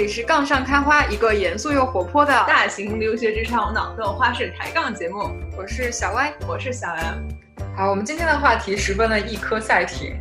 [0.00, 5.30] 里是杠上开花，一个严肃又活泼的大型留学职场脑洞花式抬杠节目。
[5.58, 7.49] 我是小歪，我是小 M。
[7.76, 10.16] 好，我们今天的话题十分的一颗赛艇，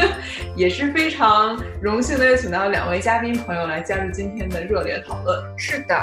[0.54, 5.42] 也是非常荣幸的有请到两位嘉宾朋友来加入今天的热烈讨论。
[5.56, 5.94] 是的。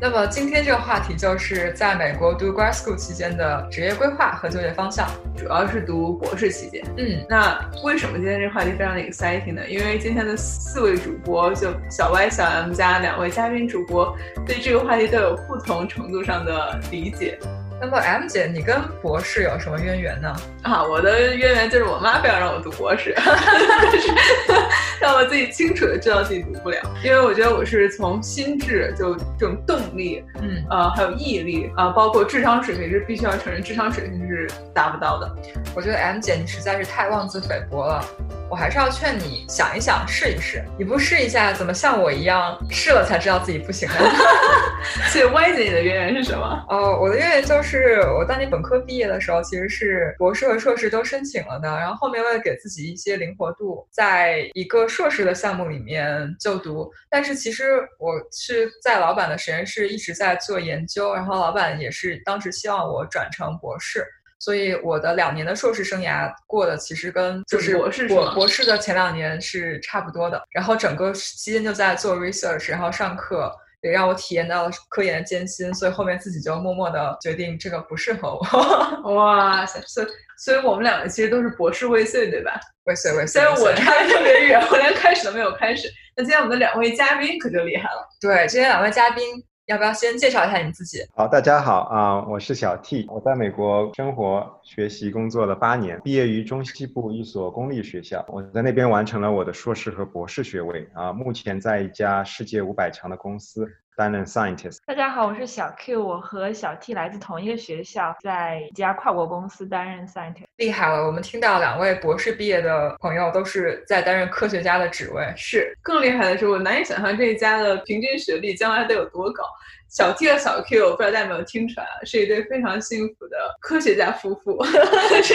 [0.00, 6.84] 那么今天这个话题就是在美国读 grad school 期间的职业规划和就业方向，主要是读博士期间。
[6.96, 9.62] 嗯，那为什么今天这个话题非常的 exciting 呢？
[9.68, 17.36] 因为今天的四位主播，就小 Y、小 M 加两位嘉宾主播，对这个话题都有不同程度上的理解。
[17.80, 20.34] 那么 M 姐，你跟博士有什么渊源呢？
[20.62, 23.14] 啊，我的渊源就是我妈非要让我读博士，
[25.00, 35.36] 让我自己清楚的知道自己读不了，因为我觉得我是从心智就这种动力，嗯，呃，还有毅力啊，包括智商水平是必须要承认，智商水平是达不到的。
[35.74, 38.04] 我觉得 M 姐你实在是太妄自菲薄了。
[38.50, 40.64] 我还是要劝你想一想，试一试。
[40.78, 43.96] 你不试一下，怎么像我一样试了才知道自己不行呢？
[45.12, 46.64] 所以歪姐，你的渊源是什么？
[46.70, 47.67] 哦，我的渊源就是
[48.16, 51.68] 我当年本科毕业的时候，其实是博士和硕士都申请了的。
[51.68, 56.90] 然后后面为了给自己一些灵活度，在一个硕士的项目里面就读。
[57.10, 57.64] 但是其实
[57.98, 64.06] 我是在老板的实验室一直在做研究，然后老板也是当时希望我转成博士。
[64.40, 78.44] 所以我的两年的硕士生涯过的其实跟就是博士博博士的前两年是差不多的，然后整个期间就在做 research，然后上课也让我体验到了科研的艰辛，所以后面自己就默默的决定这个不适合我。
[79.14, 80.06] 哇塞，所以
[80.38, 82.60] 所以我们两个其实都是博士未遂，对吧？
[82.84, 83.40] 未遂未遂。
[83.40, 85.88] 虽然我差的特别远，我连开始都没有开始。
[86.16, 88.08] 那今天我们的两位嘉宾可就厉害了。
[88.20, 89.24] 对，今天两位嘉宾。
[89.68, 91.06] 要不要先介绍一下你自己？
[91.14, 103.68] 好，大家好啊，我是小 T，我在美国生活、学习、工作了八年，毕业于中西部一所公立学校，我在那边完成了我的硕士和博士学位啊，目前在一家世界五百强的公司。
[103.98, 104.76] 担任 scientist。
[104.86, 110.44] 大家好，我是小 Q，我和小 T 来自同一个学校，在一家跨国公司担任 scientist。
[110.58, 115.34] 厉害了，我们听到两位博士毕业的朋友都是在担任科学家的职位。
[115.36, 119.42] 是，更厉害的是，我难以想象这一家的平均学历将来得有多高。
[119.88, 124.64] 小 T 和小 Q，不知道大家有没有听出来，是一对非常幸福的科学家夫妇。
[125.26, 125.34] 这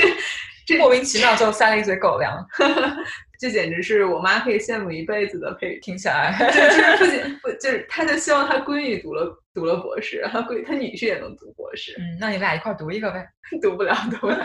[0.66, 2.47] 这莫名其妙就塞了一嘴狗粮。
[3.44, 11.94] 这简直是我妈可以羡慕一辈子的配听起来， 就是不仅不就是，她就希望她闺女读了读了博士，她闺她女婿也能读博士。
[12.00, 13.28] 嗯，那你俩一块读一个呗？
[13.62, 14.38] 读不了，读不了。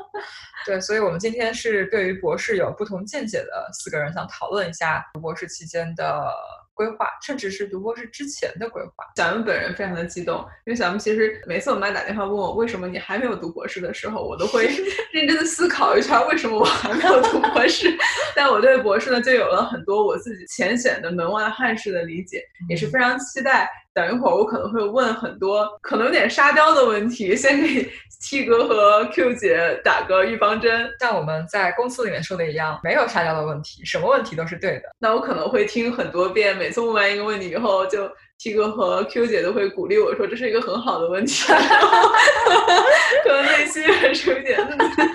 [0.64, 6.32] 对，所以我们今天是对于博士有不同见解的四个人，想讨论一下读博士期间的。
[6.78, 9.04] 规划，甚至是读博士之前的规划。
[9.16, 14.68] 小明本人非常的激动，因为小明其实每次我妈打电话问我为什么你还没有读博士的时候，我都会
[15.10, 17.92] 认真的思考一圈为什么我还没有读博士。
[18.36, 23.68] 但我对博士呢，就有了很多我自己浅显的门外汉式的理解，也是非常期待。
[23.94, 27.90] 等一会儿我可能会问很多可能有点沙雕的问题，先给
[28.22, 30.88] T 哥和 Q 姐打个预防针。
[31.00, 34.82] 像我们在公司里面说的一样，没有沙雕的问题，什么问题都是对的。
[34.98, 41.44] 那我可能会听很多遍，每次问完一个问题以后，就 T 哥和 Q 姐都会鼓励我说这是一个很好的问题。
[43.24, 44.58] 可能内心还是有点，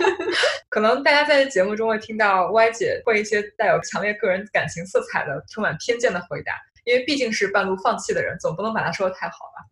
[0.69, 6.53] 可能大家在节目中会听到 Y 姐会一些带有强烈个人感情色彩的、充满偏见的回答。
[6.85, 9.63] 因为毕竟是半路放弃的人，总不能把他说的太好吧？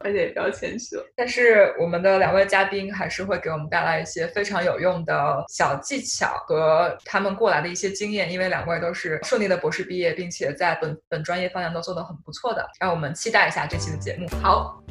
[0.00, 1.04] 而且也不要谦虚了。
[1.16, 14.28] 但是我们的两位嘉宾还是会给我们带来一些非常有用的小技巧和他们过来的一些经验，因为两位都是顺利的博士毕业，并且在本本专业方向都做得很不错的，让我们期待一下这期的节目。
[14.42, 14.82] 好，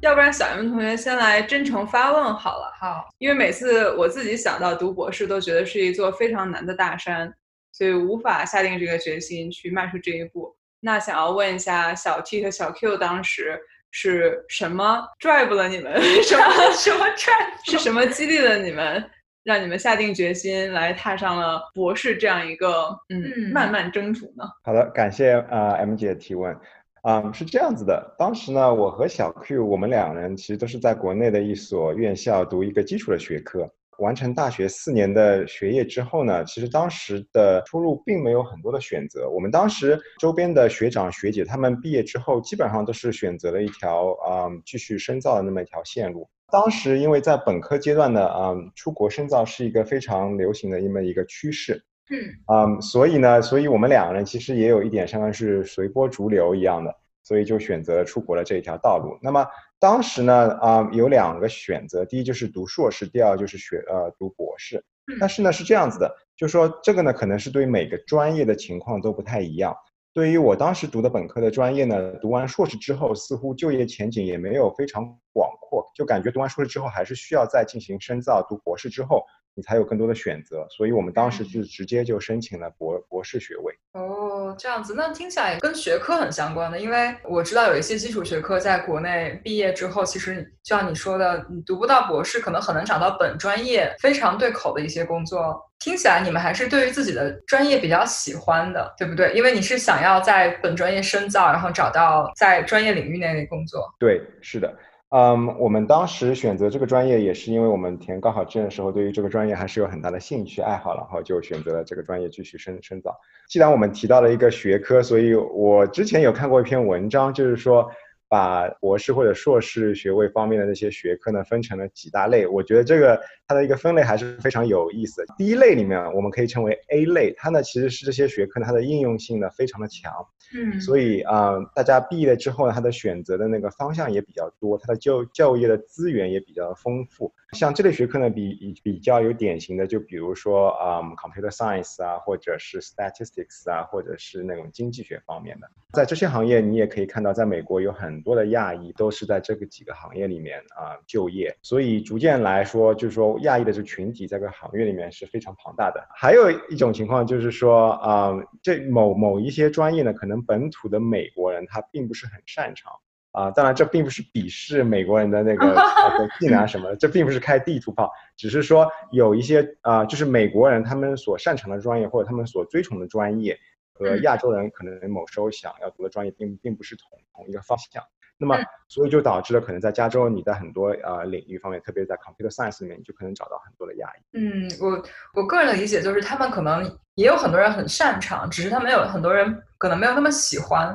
[0.00, 2.72] 要不然小云同学先来真诚发问好了。
[2.80, 7.32] 哈，因为每次我自己想到读博士，都觉得是一座非常难的大山。
[7.72, 10.54] 所以无法下定这个决心去迈出这一步。
[10.80, 13.58] 那想要问一下小 T 和小 Q，当时
[13.90, 16.00] 是什么 drive 了你们？
[16.22, 17.70] 什么什么 drive？
[17.70, 19.04] 是什么激励了你们，
[19.44, 24.44] 让你们下定决心来踏上了博士这样一个嗯漫漫征途呢？
[24.64, 26.56] 好的，感谢啊 M 姐的提问。
[27.02, 33.68] 啊，是这样子的，当时呢，我和小 Q 我们两人其实都是在国内的一所院校读一个基础的学科。
[34.02, 39.30] 完成大学四年的学业之后呢，其实当时的出路并没有很多的选择。
[39.30, 46.28] 我们当时周边的学长学姐他们毕业之后，基本上都是选择了一条啊继续深造的那么一条线路。
[46.50, 56.94] 当时因为在本科阶段呢，啊出国深造是一个非常流行的那么一个趋势，嗯，啊所以呢，所以我们两个人其实也有一点相当于是随波逐流一样的。
[57.24, 59.16] 所以就选择了出国的这一条道路。
[59.22, 59.46] 那么
[59.82, 64.80] 当时呢，啊，有两个选择，第一就是读硕士，第二就是学呃读博士。
[65.18, 69.74] 但是呢，是这样子的，就说这个呢，可能是对每个专业的情况都不太一样。
[70.14, 75.02] 对于我当时读的本科的专业呢，读完硕士之后，似乎就业前景也没有非常
[75.32, 79.24] 广阔，就感觉读完硕士之后还是需要再进行深造，读博士之后。
[79.54, 83.74] 你才有更多的选择，所以我们当时就直接就申请了博博士学位。
[83.92, 95.60] 哦，这样子，那听起来跟学科很相关的，因为我知道有一些基础学科在国内毕业之后，其实就像你说的，你读不到博士，可能很难找到本专业非常对口的一些工作。
[95.78, 99.32] 听起来你们还是对于自己的专业比较喜欢的，对不对？
[99.34, 103.92] 因为你是想要在本专业深造，然后找到在专业领域内的工作。
[103.98, 104.72] 对，是的。
[105.14, 113.14] 嗯，我们当时选择这个专业也是因为我们填高考志愿的时候，对于这个专业还是有很大的兴趣爱好，然后就选择了这个专业继续深深造。
[113.46, 117.88] 既然我们提到了一个学科，所以我之前有看过一篇文章，就是说。
[118.32, 125.22] 把博士或者硕士学位方面的那些学科呢分成了几大类，我觉得这个它的一个分类还是非常有意思。
[125.36, 130.10] 第一类里面我们可以称为 A 类，它呢其实是这些学科呢它的应用性呢非常的强，
[130.54, 137.30] 嗯，所以啊大家毕业了之后呢，它的选择的那个方向也比较多，它的就就业的资源也比较丰富。
[137.52, 156.02] 像这类学科呢比比较有典型的，就比如说啊 computer science 啊，或者是 statistics 啊，或者是那种经济学方面的，在这些行业你也可以看到，在美国有很多的亚裔都是在这个几个行业里面啊就业，所以逐渐来说，就是说亚裔的这个群体在这个行业里面是非常庞大的。
[156.14, 158.32] 还有一种情况就是说啊，
[158.62, 162.92] 这某某一些专业呢，可能本土的美国人他并不是很擅长
[163.32, 163.50] 啊。
[163.50, 165.76] 当然，这并不是鄙视美国人的那个
[166.38, 173.58] 技能啊什么的，这并不是开地图炮，只是说有一些啊，就是美国人他们所擅长的专业或者他们所追崇的专业，
[174.02, 178.02] 和亚洲人可能某时候想要读的专业并并不是同同一个方向。
[178.38, 178.58] 那么，
[178.88, 184.36] 所以就导致了可能在加州，你在很多呃领域方面，特别在 computer science 里面，你就可能找到很多的压抑。
[184.36, 185.00] 嗯，我
[185.34, 186.82] 我个人的理解就是，他们可能
[187.14, 190.88] 也有很多人很擅长，只是他们有很多人可能没有那么喜欢，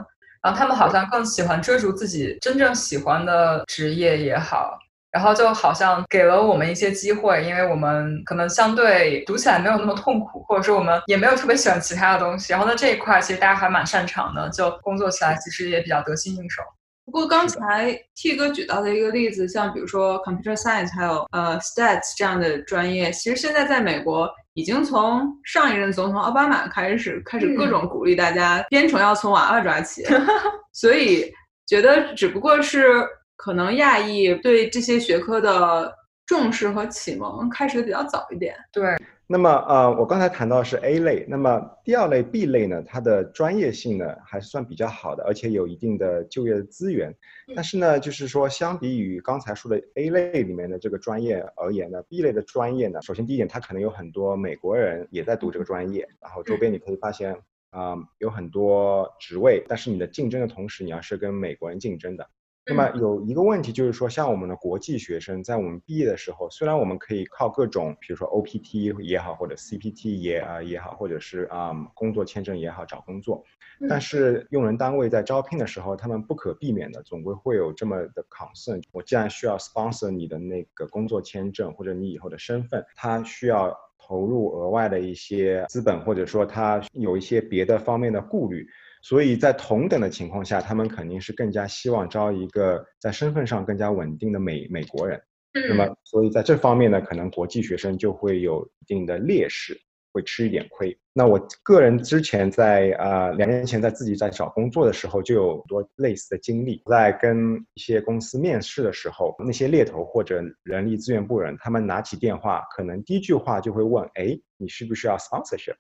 [0.44, 4.78] 然后他们好像更喜欢追逐自己真正喜欢的职业也好，
[5.18, 16.62] 然后就好像给了我们一些机会，因为我们可能相对读起来没有那么痛苦，或者说我们也没有特别喜欢其他的东西，然后呢这一块其实大家还蛮擅长的，就工作起来其实也比较得心应手。
[17.04, 30.06] 不过刚才 T 哥举到的一个例子，像比如说 computer science，还有呃 stats 这样的专业，其实现在在美国已经从上一任总统奥巴马开始，开始各种鼓励大家编程要从娃娃抓起，
[30.74, 31.32] 所以
[31.66, 33.04] 觉得只不过是
[33.38, 35.96] 可能亚裔对这些学科的
[36.26, 38.54] 重视和启蒙开始的比较早一点。
[38.74, 38.98] 对。
[39.30, 47.14] 那么，呃，我刚才谈到是 A 类，那么第二类 B 类呢，它的专业性呢还是算比较好的，而且有一定的就业的资源。
[47.54, 57.36] 但是呢，就是说，相比于刚才说的 A 类里面的这个专业而言呢，B 类的专业呢，首先第一点，它可能有很多美国人也在读这个专业，然后周边你可以发现，
[57.72, 62.26] 啊，有很多职位，但是你的竞争的同时，你要是跟美国人竞争的。
[62.68, 73.42] 那么有一个问题就是说，像我们的国际学生，在我们毕业的时候，虽然我们可以靠各种，比如说 OPT 也好，或者 CPT 也啊也好，或者是啊工作签证也好找工作，
[73.88, 78.84] 但是用人单位在招聘的时候，他们不可避免的总归会有这么的 concern。
[78.92, 88.68] 我既然需要 sponsor 你的那个工作签证或者你以后的身份，他需要投入额外的一些资本，或者说他有一些别的方面的顾虑。
[89.02, 95.22] 所以在同等的情况下，他们肯定是更加希望招一个在身份上更加稳定的美美国人。
[95.54, 99.76] 那么，所以在这方面呢，可能国际学生就会有一定的劣势，
[100.12, 100.96] 会吃一点亏。
[101.14, 106.84] 那我个人之前在啊两年前在自己在找工作的时候，就有多类似的经历。
[106.86, 115.76] 在跟一些公司面试的时候，那些猎头或者人力资源部人，他们拿起电话，可能第一句话就会问：哎，你需不需要 sponsorship？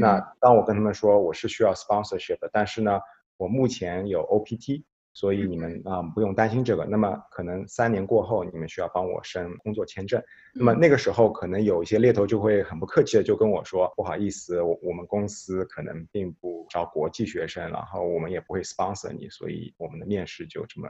[0.00, 3.00] 那当我跟他们说我是需要 sponsorship 的，但是呢，
[3.36, 6.84] 我目前有 OPT，所以你们啊不用担心这个。
[6.84, 10.20] 那么可能三年过后，你们需要帮我申工作签证。
[10.52, 20.88] 那么那个时候，可能有一些猎头就会很不客气的就跟我说，不好意思，我我们公司可能并不招国际学生，然后我们也不会 sponsor 你，所以我们的面试就这么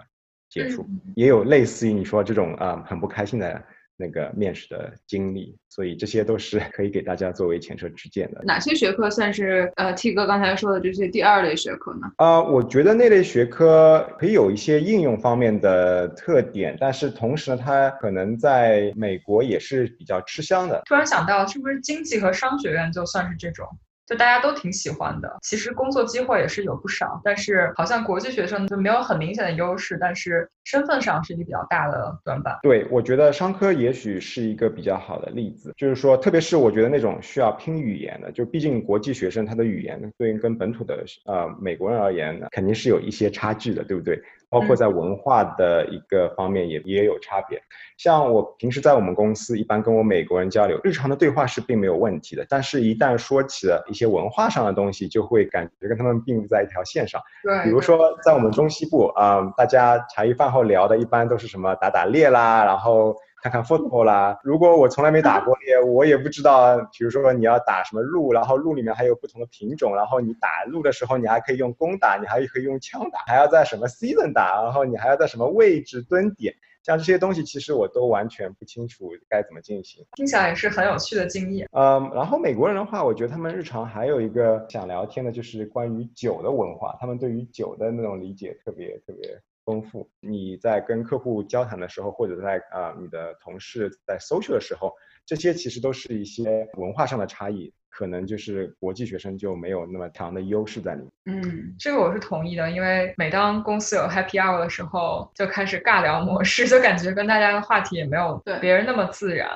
[0.48, 0.86] 结束。
[1.14, 3.62] 也有类似于你说这种啊很不开心的。
[3.96, 8.42] 那个面试的经历，所以这些都是 可以给大家作为前车之鉴的。
[8.44, 12.10] 哪些学科算是呃 T 哥刚才说的这些第二类学科呢？
[12.16, 20.82] 啊，我觉得那类学科可以有一些应用方面的特点，但是同时呢，它可能在美国也是比较吃香的。
[20.86, 23.66] 突然想到，是不是经济和商学院就算是这种？
[24.06, 25.36] 就大家都挺喜欢的。
[25.42, 32.58] 其实工作机会也是有不少，但是好像国际学生就没有很明显的优势，但是身份上是一个比较大的短板。
[32.62, 44.22] 对，我觉得商科也许是一个比较好的例子，就是说，特别是我觉得那种需要拼语言的，就毕竟国际学生他的语言对于跟本土的呃美国人而言呢，肯定是有一些差距的，对不对？
[44.48, 47.60] 包括在文化的一个方面也也有差别。
[47.96, 52.46] 像我平时在我们公司，一般跟我美国人交流，日常的对话是并没有问题的。
[52.48, 57.20] 但是，一旦说起了一些文化上的东西，就会感觉跟他们并不在一条线上。
[57.42, 63.16] 对，比如说在我们中西部啊，大家茶余饭后聊的一般都是什么打打猎啦，然后。
[63.48, 80.04] 看看 football 啦，如果我从来没打过猎，我也不知道，比如说你要打什么鹿，然后鹿里面还有不同的品种，然后你打鹿的时候，你还可以用弓打，你还可以用枪打，还要在什么 season 打，然后你还要在什么位置蹲点，像这些东西其实我都完全不清楚该怎么进行。
[80.16, 81.68] 听起来也是很有趣的经验。
[81.70, 89.40] 嗯，然后美国人的话，我觉得他们日常还有一个想聊天的，就是关于酒的文化，他们对于酒的那种理解特别特别。
[89.66, 94.92] 丰富，你在跟客户交谈的时候，或者在啊你的同事在 social 的时候，
[95.26, 101.10] 这些其实都是一些文化上的差异，可能就是国际学生就没有那么强的优势在里面。
[101.24, 109.48] 嗯，这个我是同意的，因为每当公司有 happy hour 的时候，就开始尬聊模式， 就感觉跟大家的话题也没有别人那么自然。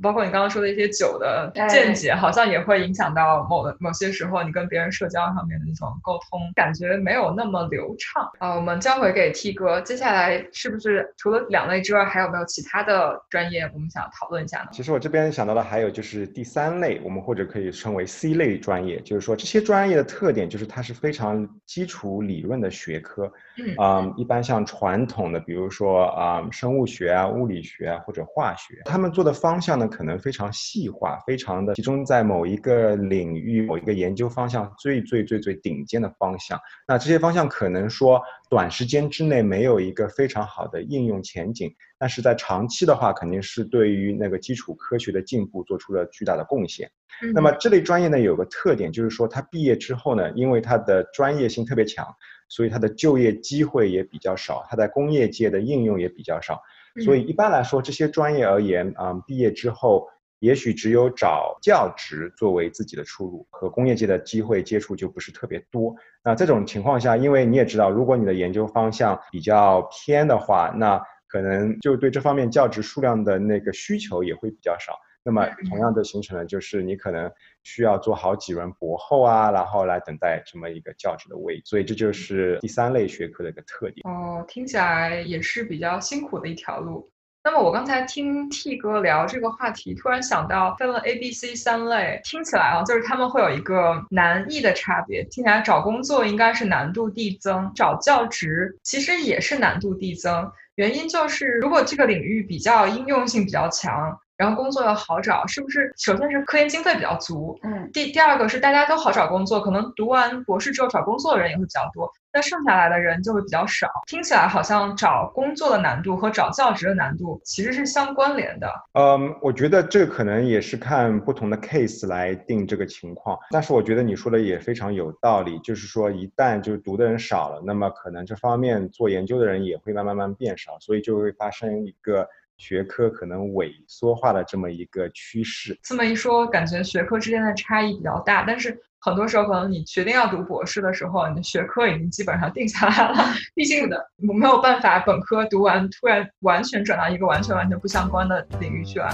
[0.00, 8.54] 包括你刚刚说的一些酒的见解，好像也会影响到某的某些时候你跟别人社交上面的那种沟通，感觉没有那么流畅啊。
[8.54, 14.68] 我们交回给 T 哥，接下来是不是除了两类之外，还有没有其他的专业我们想讨论一下呢？
[14.70, 29.87] 其实我这边想到的还有就是第三类，我们或者可以称为 C 类专业，就是说这些专业的特点就是它是非常基础理论的学科，嗯啊，一般像传统的，比如说啊生物学啊、物理学啊或者化学，他们做的方向呢。
[29.88, 36.58] 可能非常细化，非常的集中在某一个领域、某一个研究方向最最最最顶尖的方向。
[36.86, 46.90] 那这些方向可能说短时间之内没有一个非常好的应用前景，但是在长期的话，肯定是对于那个基础科学的进步做出了巨大的贡献。
[47.34, 52.06] 那么这类专业呢，有个特点就是说，它毕业之后呢，因为它的专业性特别强，
[52.48, 56.62] 所以它的就业机会也比较少，它在工业界的应用也比较少。
[57.04, 60.06] 所以一般来说，这些专业而言，啊，毕业之后
[60.40, 65.94] 也许只有找教职作为自己的出路，和工业界的机会接触就不是特别多。
[66.22, 74.92] 那这种情况下，因为你也知道，如果你的研究方向比较偏的话，那可能就对这方面教职数量的那个需求也会比较少。
[75.24, 77.30] 那么同样的形成了，就是你可能
[77.62, 84.08] 需要做好几轮博后啊，然后来等待这么一个教职的位置，所以这就是第三类学科的一个特点。
[84.08, 87.10] 哦，听起来也是比较辛苦的一条路。
[87.44, 95.22] 那么我刚才听 T 哥聊这个话题，突然想到分了 A、B、C 三类，听起来啊，就是他们会有一个难易的差别。
[95.24, 100.50] 听起来找工作应该是难度递增，找教职其实也是难度递增。
[100.74, 104.18] 原因就是，如果这个领域比较应用性比较强。
[104.38, 105.92] 然后工作又好找，是不是？
[105.96, 107.90] 首先是科研经费比较足，嗯。
[107.92, 113.88] 第第二个是大家都好找工作，可能读完博士之后找工作的人也会比较多，那剩下来的人就会比较少。
[114.06, 118.72] 听起来好像找工作的难度和找教职的难度其实是相关联的。
[118.92, 132.28] 嗯，我觉得这个可能也是看不同的 case 来定这个情况，但是我觉得你说的也非常有道理，就是说一旦就是读的人少了，那么可能这方面做研究的人也会慢慢慢变少，所以就会发生一个。
[132.58, 135.78] 学科可能萎缩化的这么一个趋势。
[135.82, 138.44] 这么一说，感觉学科之间的差异比较大。
[138.46, 143.34] 但是很多时候，可能你决定要读博士的时候，你的学科已经基本上定下来了。
[143.54, 149.08] 毕竟的，我没有办法本科读完，突然完全转到一个完全完全不相关的领域去了。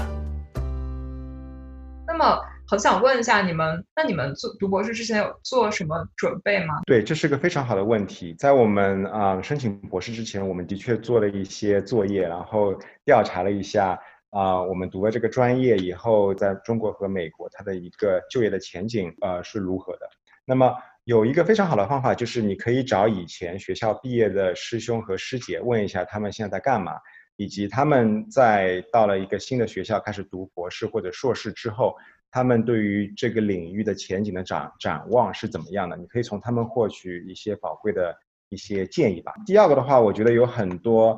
[2.07, 2.54] 那么。
[2.75, 6.81] 很想问一下你们，那你们做读博士之前有做什么准备吗？
[6.87, 8.35] 对，这是个非常好的问题。
[8.37, 13.97] 在我们啊申请博士之前，我们的确做了一些作业，然后调查了一下
[14.31, 20.01] 啊我们读了这个专业以后，在中国和美国它的一个就业的前景呃是如何的。
[20.45, 26.95] 那么有一个非常好的方法，就是你可以找以前学校毕业的师兄和师姐问一下他们现在在干嘛，
[27.37, 31.95] 以及他们在到了一个新的学校开始读博士或者硕士之后。
[32.35, 35.97] 他们对于这个领域的前景的展展望是怎么样的？
[35.97, 38.13] 你可以从他们获取一些宝贵的
[38.49, 39.33] 一些建议吧。
[39.47, 41.17] 第二个的话，我觉得有很多，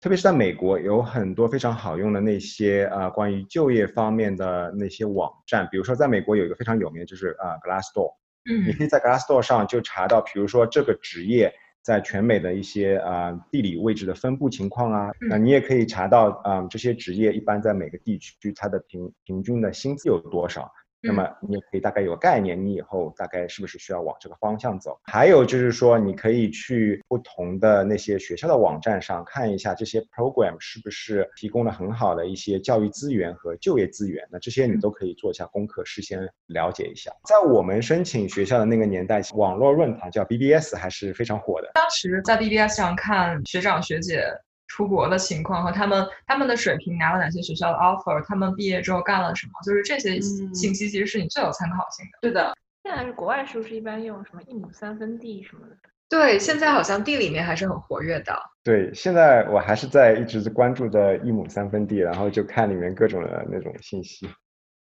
[0.00, 5.68] 特别是在美国，有很多非常好用的那些啊关于就业方面的那些网站。
[5.70, 8.12] 比如说，在美国有一个非常有名的就是啊 Glassdoor，
[8.50, 11.54] 嗯，你可以在 Glassdoor 上就查到，比如说这个职业。
[11.86, 20.68] 在全美的一些啊地理位置的分布情况啊，那你也可以查到啊这些职业一般在每个地区它的平平均的薪资有多少。
[21.06, 24.98] 那么你也可以大概有个概念，你以后大概是不是需要往这个方向走？
[25.04, 34.26] 还有就是说，你可以去不同的那些学校的网站上看一下这些 program 是不是提供了很好的一些教育资源和就业资源。
[34.30, 37.10] 那这些你都可以做一下功课，事先了解一下。
[37.24, 41.70] 在我们申请学校的那个年代，网络论坛叫 BBS 还是非常火的。
[41.74, 44.26] 当时在 BBS 上看学长学姐。
[44.68, 52.18] 出国的情况和他们他们的水平拿了哪些学校的 offer，他们毕业之后干了什么，就是这些信息其实是你最有参考性的。
[52.20, 55.76] 对的，现在是国外是不是一般用什么一亩三分地什么的？
[56.08, 58.32] 对，现在好像地里面还是很活跃的。
[58.62, 64.28] 对，现在我还是在一直关注着一亩三分地，然后就看里面各种的那种信息。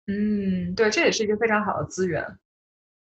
[0.06, 2.22] 嗯，对，这也是一个非常好的资源。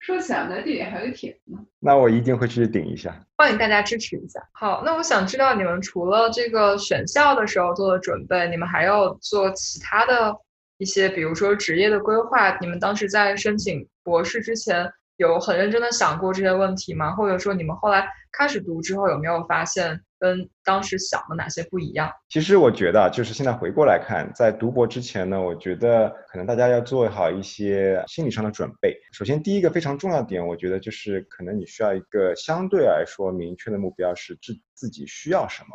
[0.00, 1.58] 说起来，在地里还有铁呢。
[1.78, 4.40] 那我一定会去顶一下，欢迎大家支持一下。
[4.52, 10.34] 好，那我想知道你们除了这个选校的时候做的准备，你们还要做其他的
[10.78, 12.56] 一些，比如说职业的规划。
[12.60, 17.12] 你们当时在申请博士之前，有很认真的想过这些问题吗？
[17.12, 20.00] 或者说你们后来开始读之后，有没有发现？
[20.20, 22.08] 跟当时想的哪些不一样？
[22.28, 28.94] 其实我觉得，就是现在回过来看，在读博之前呢，我觉得可能大家要做好一些心理上的准备。
[29.12, 35.68] 首先，第一个非常重要的点，我觉得就是可能你需要一个相对来说明确的目标，是自自己需要什么。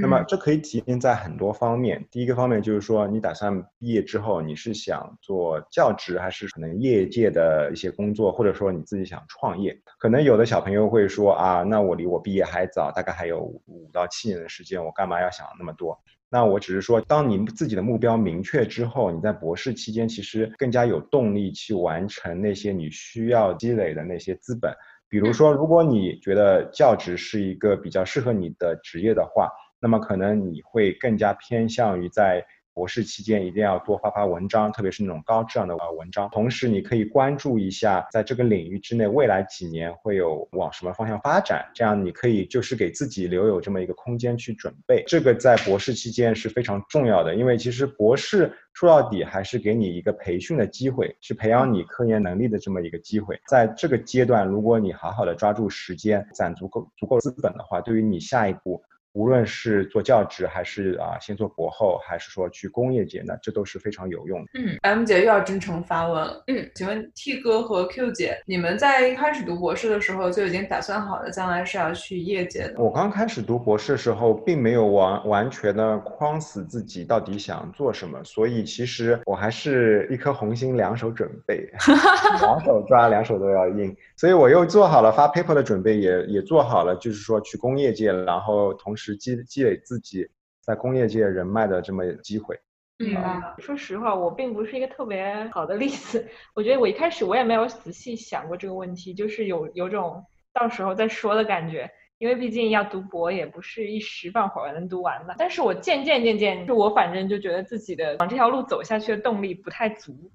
[0.00, 2.06] 那么这可以体现在很多方面。
[2.10, 9.74] 第一个方面就是说，你打算毕业之后，你是想做教职，还是可能业界的一些工作，或者说你自己想创业？
[9.98, 15.98] 可能有的小朋友会说啊，那我离我毕业还早，大概还有五到七年的时间，我干嘛要想那么多？
[16.30, 24.70] 那我只是说，当你自己的目标明确之后，你在博士期间其实更加有动力去完成那些你需要积累的那些资本。
[25.08, 29.48] 比如说，如果你觉得教职是一个比较适合你的职业的话，
[29.80, 32.44] 那么可能你会更加偏向于在
[32.74, 36.30] 博士期间一定要多发发文章，特别是那种高质量的呃文章。
[36.30, 45.02] 同时，你可以关注一下在这个领域之内未来几年会有往什么方向发展，这样你可以就是给自己留有这么一个空间去准备。
[45.08, 53.36] 这个在博士期间是非常重要的，因为其实博士说到底还是给你一个培训的机会，是培养你科研能力的这么一个机会。
[53.48, 58.80] 在这个阶段，如果你好好的抓住时间，攒足够足够资本的话，对于你下一步。
[59.18, 64.46] 无论是做教职，还是啊先做博后，还是说去工业界，那这都是非常有用的。
[64.54, 66.40] 嗯，M 姐又要真诚发问了。
[66.46, 72.74] 嗯，请问 T 哥和 Q 姐，你们在一开始读博士的时候就已经打算好了将来是要去业界的？
[72.80, 81.68] 我刚开始读博士的时候，并没有完完全的框死自己到底想做什么，所以其实我还是一颗红心，两手准备，
[82.40, 83.96] 两手抓，两手都要硬。
[84.14, 89.07] 所以我又做好了发 paper 的准备，也也做好了，就是说去工业界，然后同时。
[89.16, 90.28] 积积累自己
[90.60, 92.58] 在工业界人脉的这么机会。
[92.98, 93.14] 嗯，
[93.58, 96.28] 说实话，我并不是一个特别好的例子。
[96.54, 101.90] 我觉得我一开始我也没有仔细想过这个问题，就是有有种到时候再说的感觉。
[102.18, 105.36] 因为毕竟要读博也不是一时半会儿能读完的。
[105.38, 110.28] 但是我渐渐渐渐，就我反正就觉得自己的往这条路走下去的动力不太足。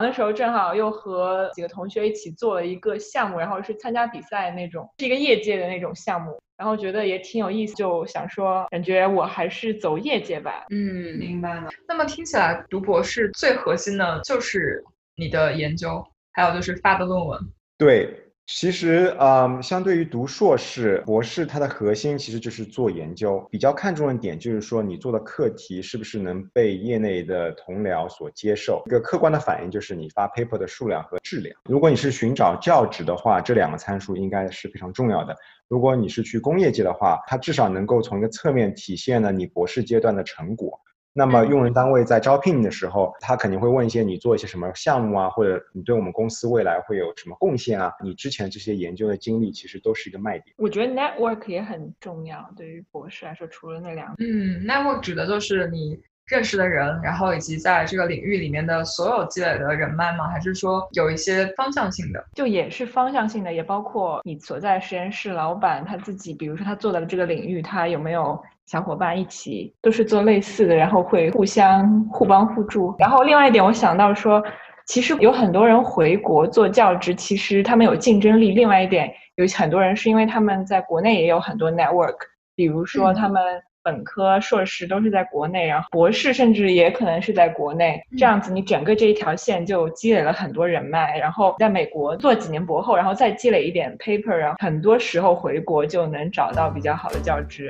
[0.00, 6.36] 那时候正好又和几个同学一起做了一个项目，然后是参加比赛那种，是一个业界的那种项目。
[6.60, 10.66] 然后觉得也挺有意思，就想说，感觉我还是走业界吧。
[10.68, 11.70] 嗯，明白了。
[11.88, 14.84] 那么听起来，读博士最核心的就是
[15.16, 17.40] 你的研究，还有就是发的论文。
[17.78, 18.14] 对。
[18.52, 23.46] 其实，嗯，相对于读硕士、博士，它的核心其实就是做研究。
[23.48, 28.82] 比较看重的点就是说，你做的课题是不是能被业内的同僚所接受。
[28.86, 31.56] 一个客观的反应就是你发 paper 的数量和质量。
[31.64, 35.34] 如果你是寻找教职的话，这两个参数应该是非常重要的。
[35.68, 40.78] 如果你是去工业界的话，它至少能够从一个侧面体现了你博士阶段的成果。
[41.12, 47.92] 那么用人单位在招聘的时候，他肯定会问一些你做一些什么项目啊，或者你对我们公司未来会有什么贡献啊？
[48.02, 50.54] 你之前这些研究的经历其实都是一个卖点。
[50.56, 60.28] 我觉得 network 也很重要，对于博士来说，除了那两个，嗯，network 指的就是你认识的人，然后以及在这个领域里面的所有积累的人脉吗？
[60.28, 62.24] 还是说有一些方向性的？
[62.36, 68.40] 就也是方向性的，也包括你所在实验室老板他自己，比如说他做的这个领域，他有没有？
[68.70, 72.94] 小伙伴一起都是做类似的，然后会互相互帮互助。
[73.00, 74.40] 然后另外一点，我想到说，
[74.86, 78.52] 其实有很多人回国做教职，其实他们有竞争力。
[78.52, 82.14] 另外一点，有很多人是因为他们在国内也有很多 network，
[82.54, 83.42] 比如说他们
[83.82, 88.00] 本科、硕士都是在国内，然后博士甚至也可能是在国内。
[88.16, 91.18] 这样子，你整个这一条线就积累了很多人脉。
[91.18, 97.68] 然后在美国做几年博后，然后再积累一点 paper，然后很多时候回国就能找到比较好的教职。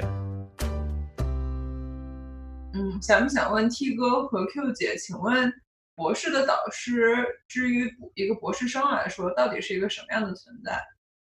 [3.00, 4.96] 想不想问 T 哥和 Q 姐？
[4.96, 5.52] 请问
[5.94, 7.16] 博士的导师，
[7.48, 10.80] 至于一个博士生来说，到底是一个什么样的存在？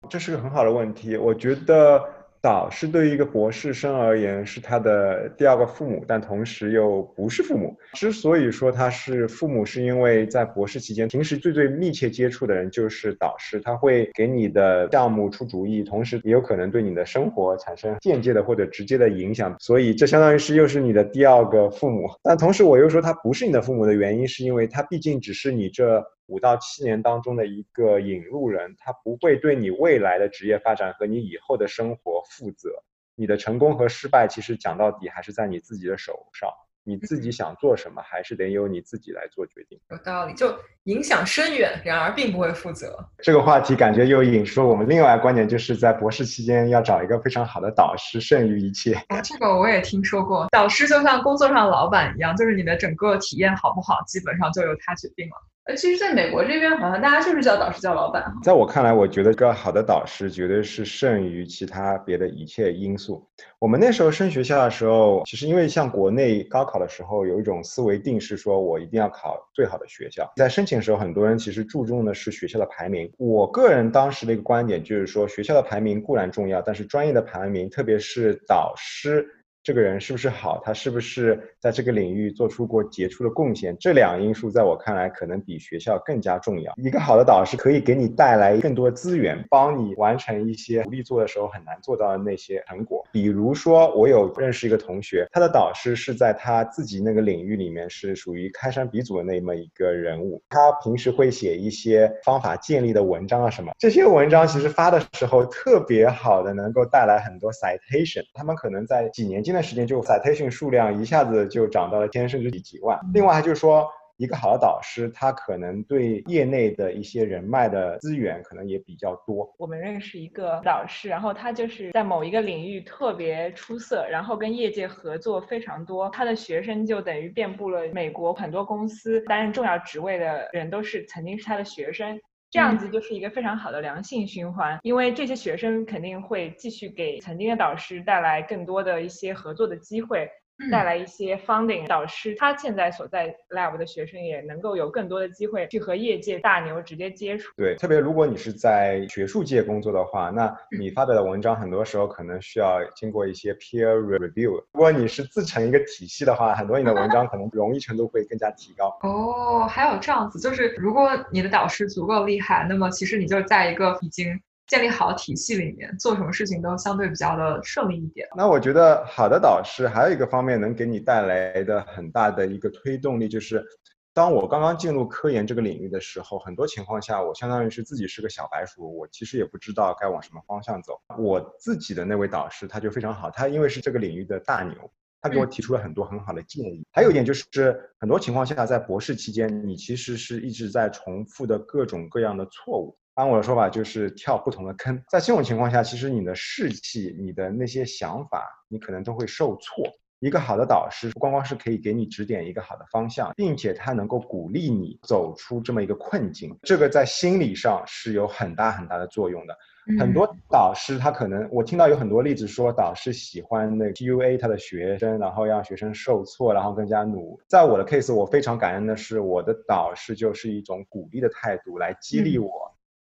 [0.09, 2.16] 这是个很好的问题，我觉得。
[2.47, 7.77] 导师对于一个博士生而言是他的第二个父母，但同时又不是父母。
[7.95, 19.57] 之所以说他是父母，是因为在博士期间，平时最最密切接触的人就是导师，他会给你的项目出主意，同时也有可能对你的生活产生间接的或者直接的影响。
[19.59, 22.07] 所以这相当于是又是你的第二个父母。
[22.23, 26.01] 但同时我又说他不是你的父母的原因，是因为他毕竟只是你这。
[26.27, 32.71] 五到七年当中的一个引路人，他不会对你未来的职业发展和你以后的生活负责。
[33.15, 36.51] 你的成功和失败，其实讲到底还是在你自己的手上。
[36.89, 39.77] 你自己想做什么，还是得由你自己来做决定。
[39.91, 42.97] 有道理，就影响深远，然而并不会负责。
[43.19, 48.95] 这个话题感觉又引出了我们另外观点，就是在博士期间要找一个非常好的导师，胜于一切。
[49.09, 50.47] 啊，这个我也听说过。
[50.53, 55.35] 导师就像工作上的老板一样，就是你的整个体验好不好，基本上就由他决定了。
[55.67, 58.33] 呃，其实，在美国这边，好像大家就是叫导师叫老板。
[58.41, 63.29] 在我看来，我觉得一个好的导师绝对是胜于其他别的一切因素。
[63.59, 70.33] 我们那时候升学校的时候，其实因为像国内高考的时候，有一种思维定式，说我一定要考最好的学校。
[70.37, 73.13] 在申请的时候，很多人其实注重的是学校的排名。
[73.19, 79.29] 我个人当时的一个观点就是说，学校的排名固然重要，但是专业的排名，特别是导师。
[79.67, 80.63] 这个人是不是好？
[80.65, 83.77] 他是不是在这个领域做出过杰出的贡献？
[83.81, 86.73] 这两个因素在我看来，可能比学校更加重要。
[86.77, 93.05] 一个好的导师可以给你带来更多资源，帮你完成一些独立做的时候很难做到的那些成果。
[93.11, 100.41] 比如说，我有认识一个同学，他的导师是在他自己那个领域里面是属于开山鼻祖的那么一个人物。
[100.49, 108.23] 他平时会写一些方法建立的文章啊什么，这些文章其实发的时候特别好的，能够带来很多 citation。
[108.33, 109.56] 他们可能在几年间。
[109.57, 112.99] 段时间就 citation 数量一下子就涨到了千甚至几几万。
[113.15, 113.89] 另外就是说，
[114.19, 119.51] 一个好的导师，他可能对业内的一些人脉的资源可能也比较多。
[119.59, 126.11] 我们认识一个导师，然后他就是在某一个领域特别出色，然后跟业界合作非常多。
[126.11, 132.21] 他的学生就等于遍布了美国很多公司，担任重要职位的人都是曾经是他的学生。
[132.51, 140.29] 这样子就是一个非常好的良性循环，因为这些学生肯定会继续给曾经的导师带来更多的一些合作的机会。
[140.71, 147.53] 带来一些 funding 导师，他现在所在 lab 的学生也能够有更多的机会去和业界大牛直接接触。
[147.57, 154.53] 对，特别如果你是在学术界工作的话，那你发表的文章很多时候可能需要经过一些 peer review。
[154.73, 158.97] 如果你是自成一个体系的话，很多你的文章可能容易程度会更加提高。
[159.03, 164.41] 哦，还有这样子，就是如果你的导师足够厉害，那么其实你就在一个已经。
[164.67, 168.27] 建立好体系里面，做什么事情都相对比较的顺利一点。
[168.37, 173.65] 那我觉得好的导师还有一个方面能给你带来的很大的一个推动力，就是
[174.13, 180.99] 当我刚刚进入科研这个领域的时候，很多情况下我相当于是自己是个小白鼠，我其实也不知道该往什么方向走。
[181.19, 184.75] 我自己的那位导师他就非常好，他因为是这个领域的大牛，
[185.21, 186.85] 他给我提出了很多很好的建议。
[186.93, 192.97] 还有一点就是，很多情况下在博士期间，你其实是一直在重复的各种各样的错误。
[193.17, 195.03] 按我的说法，就是跳不同的坑。
[195.09, 199.85] 在这种情况下，其实你的士气、你的那些想法，你可能都会受挫。
[200.21, 209.57] 一个好的导师，不光光是可以给你指点一个好的方向，并且他能够鼓励你走出这么一个困境，这个在心理上是有很大很大的作用的。
[210.01, 217.39] 很多导师他可能，我听到有很多例子说，导师喜欢那 PUA 他的学生，然后让学生受挫，然后更加努。
[217.47, 222.51] 在我的 case，我非常感恩的是，我的导师就是一种鼓励的态度来激励我。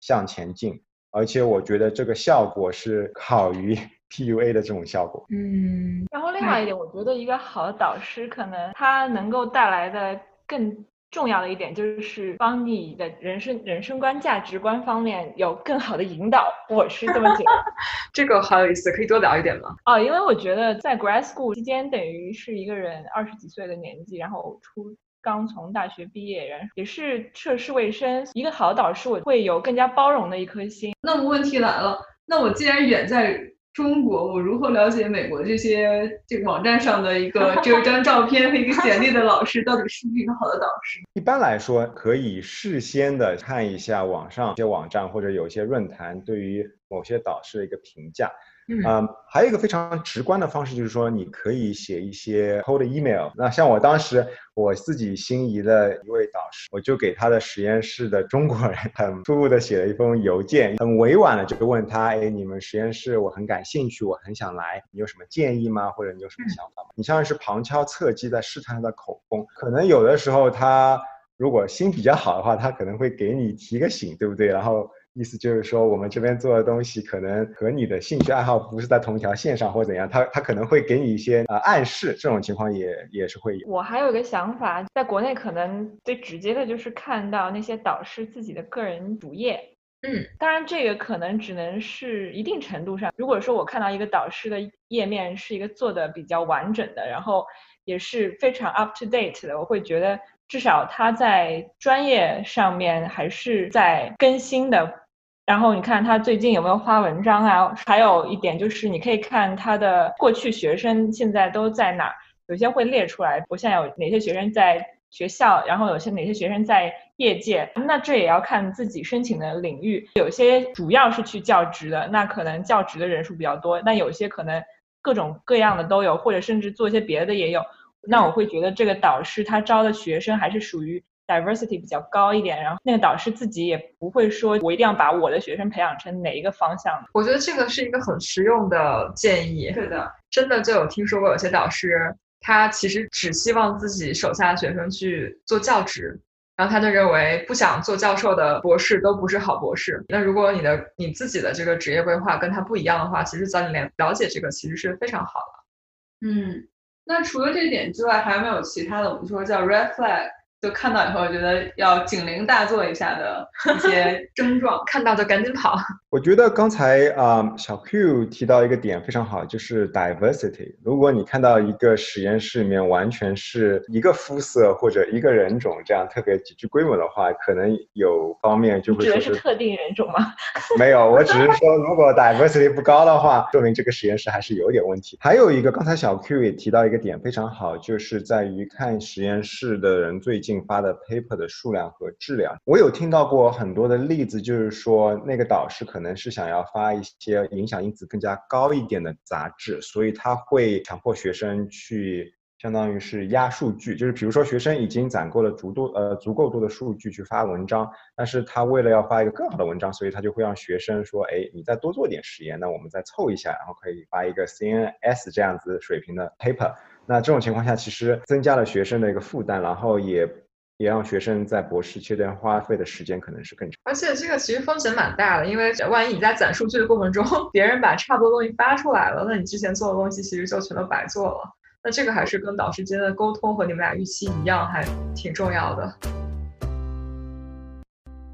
[0.05, 3.75] 向前进，而且我觉得这个效果是好于
[4.11, 5.25] PUA 的这种效果。
[5.31, 16.53] 嗯，然后另外一点，我觉得一个好的导师，可能他能够带来的更重要的一点，就是帮你的人生人生观、价值观方面有更好的引导。
[16.69, 17.51] 我是这么觉得。
[18.13, 19.75] 这个好有意思，可以多聊一点吗？
[19.85, 24.95] 哦，因为我觉得在 grad school 期间，等于是一个人二十几岁的年纪，然后出。
[25.25, 28.27] 刚从大学毕业，然也是涉世未深。
[28.33, 30.93] 一个好的导师，我会有更加包容的一颗心。
[31.01, 33.41] 那么问题来了，那我既然远在
[33.73, 40.99] 中国，我如何了解美国这些这个网站上的一个只有一张照片和一个简历的老师到底是不是一个好的导师？
[41.13, 48.31] 一般来说，可以事先的看一下网上一些网站或者有一些论坛对于某些导师的一个评价。
[48.67, 53.29] 嗯，还有一个非常直观的方式，就是说你可以写一些 cold email。
[53.35, 54.25] 那像我当时
[54.55, 65.91] 我自己心仪的一位导师，我就给他的实验室的中国人 很突兀的写了一封邮件，很委婉的就问他，哎，你们实验室我很感兴趣，我很想来，你有什么建议吗？
[65.91, 66.89] 或者你有什么想法吗？
[66.95, 70.99] 你像是旁敲侧击在试探他的口风，可能有的时候他。
[71.37, 74.47] 如果心比较好的话，他可能会给你提个醒，对不对？
[74.47, 83.65] 然后意思就是说，我们这边做的东西可能和你的兴趣爱好不是在同一条线上，或者怎样，他他可能会给你一些呃暗示，这种情况也也是会有。
[83.65, 89.57] 我还有一个想法，在国内可能最直接的就是看到那些导师自己的个人主页。
[90.01, 93.09] 嗯，当然这个可能只能是一定程度上。
[93.15, 94.57] 如果说我看到一个导师的
[94.89, 97.45] 页面是一个做的比较完整的，然后
[97.85, 105.04] 也是非常 up to date 的，我会觉得至少他在专业上面还是在更新的。
[105.45, 107.73] 然后你看他最近有没有发文章啊？
[107.85, 112.15] 还有一点就是你可以看他的过去学生现在都在哪儿，
[112.47, 114.85] 有些会列出来，我现在有哪些学生在。
[115.11, 120.09] 学校，然后有些哪些学生在业界，那这也要看自己申请的领域。
[120.15, 123.81] 有些主要是去教职的，那可能教职的人数比较多。
[123.83, 124.61] 那有些可能
[125.01, 127.61] 各种各样的都有，或者甚至做一些别的也有。
[128.01, 132.61] 那我会觉得这个导师他招的学生还是属于 diversity 比较高一点。
[132.61, 136.93] 然后那个导师自己也不会说我一定要把我的学生培养成哪一个方向。
[137.13, 139.71] 我觉得这个是一个很实用的建议。
[139.73, 142.15] 对的，真的就有听说过有些导师。
[142.41, 146.21] 他其实只希望自己手下的学生去做教职，
[146.55, 150.05] 然后他就认为不想做教授的博士都不是好博士。
[150.09, 156.29] 那如果你的你自己的这个职业规划跟他不一样的话，其实早点了解这个其实是非常好的。
[156.29, 156.67] 嗯，
[157.03, 159.11] 那除了这点之外，还有没有其他的？
[159.11, 160.29] 我们说叫 red flag。
[160.61, 165.77] 就看到以后觉得要警铃大作一下的一些 症状，看到就赶紧跑。
[166.15, 170.73] 我觉得刚才啊小 Q 提到一个点非常好，就是 diversity。
[170.81, 180.31] 如果你看到一个实验室里面完全是一个肤色或者一个人种这样特别极具规模的话，可能有方面就会说是特定人种吗？
[180.79, 185.17] 没有，我只是说如果 diversity 不高的话，说明这个实验室还是有点问题。
[185.19, 190.63] 还有一个，刚才小 Q 也提到一个点非常好，就是在于看实验室的人最近。
[190.65, 216.71] 发的 paper 的数量和质量，我有听到过很多的例子，就是说那个导师可能可能是想要发一些影响因子更加高一点的杂志，所以他会强迫学生去，相当于是压数据，就是比如说学生已经攒够了足多呃足够多的数据去发文章，但是他为了要发一个更好的文章，所以他就会让学生说，哎，你再多做点实验，那我们再凑一下，然后可以发一个 CNS 这样子水平的 paper。
[217.07, 220.29] 那这种情况下，其实增加了学生的一个负担，然后也。
[220.77, 231.49] 也让学生在博士阶段花费的时间可能是更长，而且这个其实风险蛮大的，因为万一你在攒数据的过程中，别人把差不多东西发出来了，那你之前做的东西其实就全都白做了。
[231.81, 234.83] 那这个还是跟导师之间的沟通和你们俩预期一样，还
[235.15, 235.95] 挺重要的。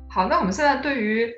[0.10, 1.32] 好，那我们现在对于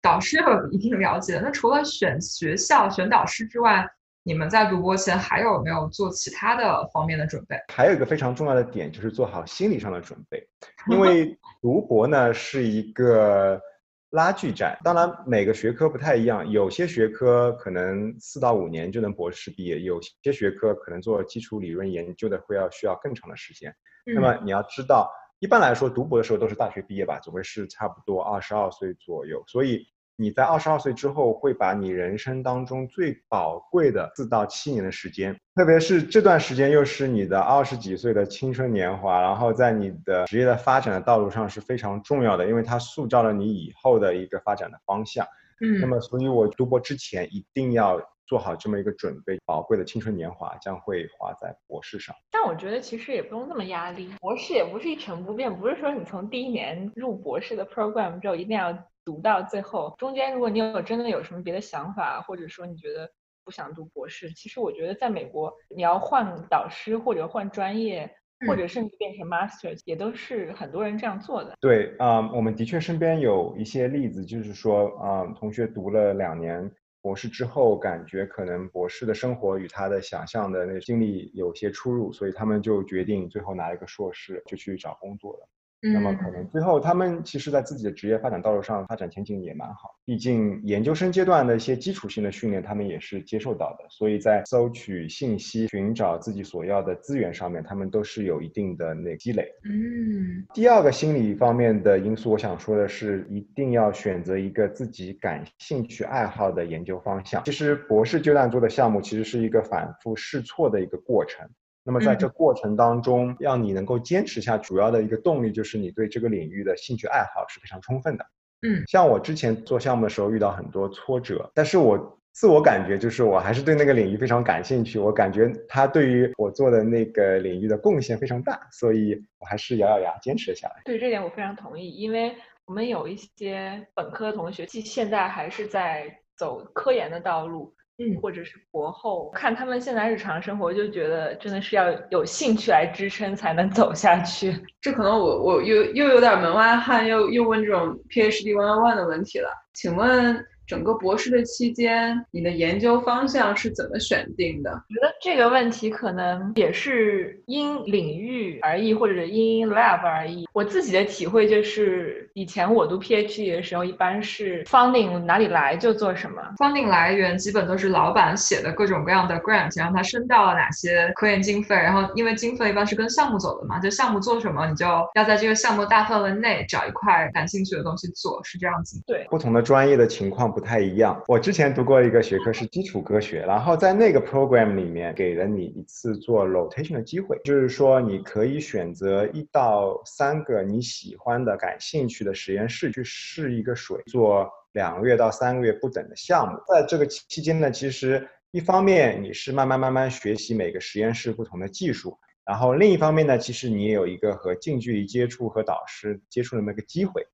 [0.00, 3.84] 导师有一定了解，那除了选学校、选导师之外，
[4.26, 7.56] 你们在读博前还有没有做其他的方面的准备？
[7.68, 10.48] 还有一个非常重要的点就是做好心理上的准备，
[10.90, 13.60] 因为 读博呢是一个
[14.08, 14.78] 拉锯战。
[14.82, 23.76] 当然每个学科不太一样，有些学科可能四到五年就能博士毕业，有些学科可能做基础理论研究的会要需要更长的时间。
[24.06, 29.86] 那么你要知道，一般来说读博的时候都是大学毕业吧，总归是差不多二十二岁左右，所以。
[30.16, 45.26] 你在二十二岁之后，会把你人生当中最宝贵的四到七年的时间，特别是这段时间又是你的二十几岁的青春年华，然后在你的职业的发展的道路上是非常重要的，因为它塑造了你以后的一个发展的方向。
[45.60, 52.14] 嗯，那么所以我读博之前一定要做好这么一个准备，宝贵的青春年华将会花在博士上。
[52.30, 58.72] 但我觉得其实也不用那么压力，博士也不是一成不变，不是说你从第一年入博士的 program 之后一定要。
[59.04, 63.10] 读到最后，中间如果你有真的有什么别的想法，或者说你觉得
[63.44, 68.10] 不想读博士，其实我觉得在美国，你要换导师或者换专业，
[68.46, 71.54] 或者甚至变成 master，也都是很多人这样做的。
[71.60, 76.70] 对啊，我们的确身边有一些例子，就是说啊，同学读了两年
[77.02, 85.48] 博士之后，感觉可能博士的生活与他的想象的那个经历有些出入，所以他们就决定最后拿一个硕士就去找工作了。
[85.92, 89.90] 那么可能最后他们其实，在自己的职业发展道路上发展前景也蛮好。
[90.04, 93.84] 毕竟研究生阶段的一些基础性的训练，他们也是接受到的。
[93.90, 99.46] 所以在搜取信息、寻找自己所要的资源上面，他们都是有一定的那积累。
[99.64, 100.44] 嗯。
[100.54, 107.42] 第二个心理方面的因素，我想说的是，一定要选择一个自己感兴趣、爱好的研究方向。
[107.44, 111.46] 其实博士阶段做的项目，其实是一个反复试错的一个过程。
[111.84, 118.24] 那么在这过程当中，让你能够坚持下，主要的一个动力就是你对这个领域的兴趣爱好是非常充分的。
[118.62, 130.80] 嗯，像我之前做项目的时候遇到很多挫折，但是我自我感觉就是我还是对那个领域非常感兴趣，我感觉它对于我做的那个领域的贡献非常大，所以我还是咬咬牙坚持了下来。
[130.86, 137.73] 对这点我非常同意，因为我们有一些本科同学，即现在还是在走科研的道路。
[137.98, 144.52] 嗯，或者是博后，看他们现在日常生活，就觉得真的是要有兴趣来支撑才能走下去。
[144.80, 150.44] 这可能我我又又有点门外汉，又又问这种 PhD one on one 的问题了，请问？
[150.66, 154.70] 整个博士的期间，你的研究方向是怎么选定的？
[154.70, 160.48] 我觉得这个问题可能也是因领域而异，或者是因 lab 而异。
[160.52, 179.02] 我自己的体会就是，以前我读 PhD 的时候，一般是 funding 哪里来就做什么，funding 来源基本都是老板写的各种各样的 grant，然后他申到了哪些科研经费，然后因为经费一般是跟项目走的嘛，就项目做什么，你就要在这个项目大范围内找一块感兴趣的东西做，是这样子。
[179.06, 180.53] 对，不同的专业的情况。
[180.54, 181.20] 不太一样。
[181.26, 196.56] 我之前读过一个学科是基础科学，然后在那个 program 里面给了你一次做 rotation 的机会，就是说你可以选择一到三个你喜欢的、感兴趣的实验室去试一个水，做两个月到三个月不等的项目。
[196.68, 207.26] 在这个期间呢，其实一方面你是慢慢慢慢学习每个实验室不同的技术，然后另一方面呢，其实你也有一个和近距离接触和导师接触的那个机会。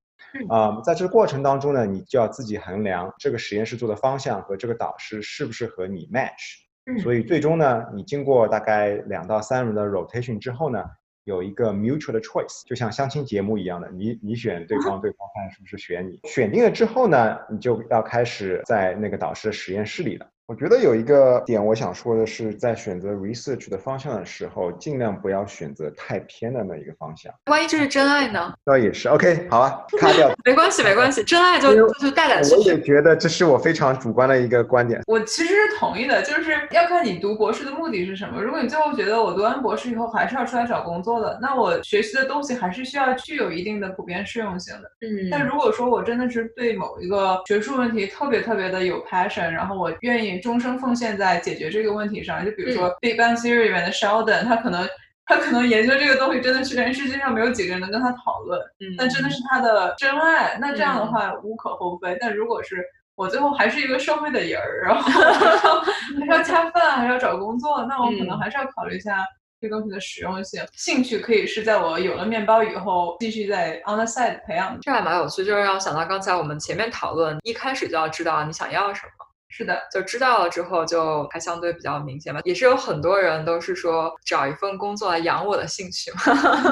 [0.48, 6.58] 啊，在这个过程当中呢，你就要自己衡量这个实验室做的方向和这个导师是不是和你 match。
[7.02, 10.84] 所以最终呢，你经过大概两到三轮的 rotation 之后呢，
[11.24, 16.18] 有一个 mutual 的 choice，就像相亲节目一样的，你你选对方，对方看是不是选你。
[16.24, 20.26] 选定了之后呢，你就要开始在那个导师的实验室里了。
[20.50, 27.32] 我觉得有一个点我想说的是，在选择 research 的方向的时候，尽量不要选择太偏的那一个方向。
[27.46, 28.52] 万一这是真爱呢？
[28.64, 30.28] 倒也是 OK，好啊，卡掉。
[30.44, 32.56] 没关系，没关系，真爱就就大胆去。
[32.56, 35.00] 我也觉得这是我非常主观的一个观点。
[35.06, 38.42] 我其实是同意的，就是要看你读博士的目的是什么。
[38.42, 44.90] 如果你最后觉得我读完博士以后还是要出来找工作的，那我学习的东西还是需要具有一定的普遍适用性的。
[45.02, 45.30] 嗯。
[45.30, 51.10] 但如果说我真的是对某一个学术问题特别特别的有 passion，然后我愿意终生奉献。
[51.20, 54.88] 在解决这个问题上，就比如说《Big Bang Theory》里面的 Sheldon，他可能
[55.26, 62.16] 他可能研究这个东西真的是全世界上没有几个人能跟他讨论，嗯，但真的是他的真爱，那这样的话无可厚非。
[62.20, 62.82] 但如果是
[63.16, 65.02] 我最后还是一个社会的人儿，然后
[66.18, 69.24] 还是要恰饭，还是要找工作，那我可能还是要考虑一下
[69.60, 70.62] 这东西的实用性。
[70.72, 74.78] 兴趣可以是在我有了面包以后继续在 on the side 培养。
[74.80, 79.19] 这还蛮有趣，就是让我想到刚才我们前面讨论，一开始就要知道你想要什么。
[79.52, 82.40] 是的，就知道了之后就还相对比较明显吧。
[82.44, 86.20] 也是有很多人都是说找一份工作来养我的兴趣嘛，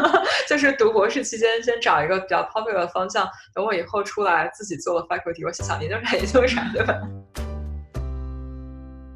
[0.48, 6.94] 就是读博士期间先找一个比较 popular 的方向，等我以后出来自己做了 faculty，我想研究啥研究啥，对吧？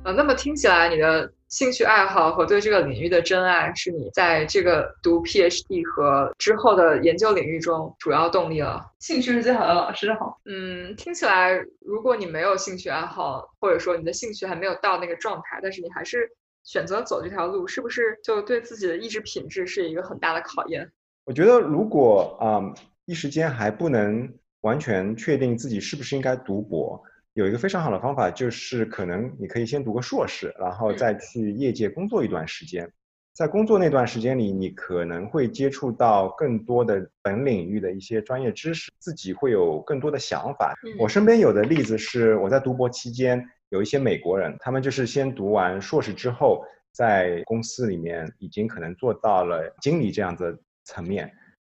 [0.04, 1.32] 呃，那么听起来你的。
[1.52, 8.90] 兴趣爱好和对这个领域的真爱是你在这个读 PhD 和之后的研究领域中主要动力了。
[9.00, 10.40] 兴趣是最好的老师，好。
[10.46, 16.26] 嗯，听起来，如果你没有兴趣爱好，或者说你的兴趣还没有到那个状态，但是你还是
[16.64, 20.90] 选择走这条路，是不是就对自己的意志品质是一个很大的考验？
[21.24, 22.64] 我觉得，如果啊
[23.04, 24.26] 一时间还不能
[24.62, 27.02] 完全确定自己是不是应该读博。
[27.34, 32.90] 有一个非常好的方法，就是可能你可以先读个硕士，然后再去业界工作一段时间。
[33.32, 40.74] 在工作那段时间里，你可能会接触到更多的本领域的一些专业知识，自己会有更多的想法。
[40.98, 51.32] 我身边有的例子是，我在读博期间，有一些美国人，他们就是先读完硕士之后，在公司里面已经可能做到了经理这样子层面。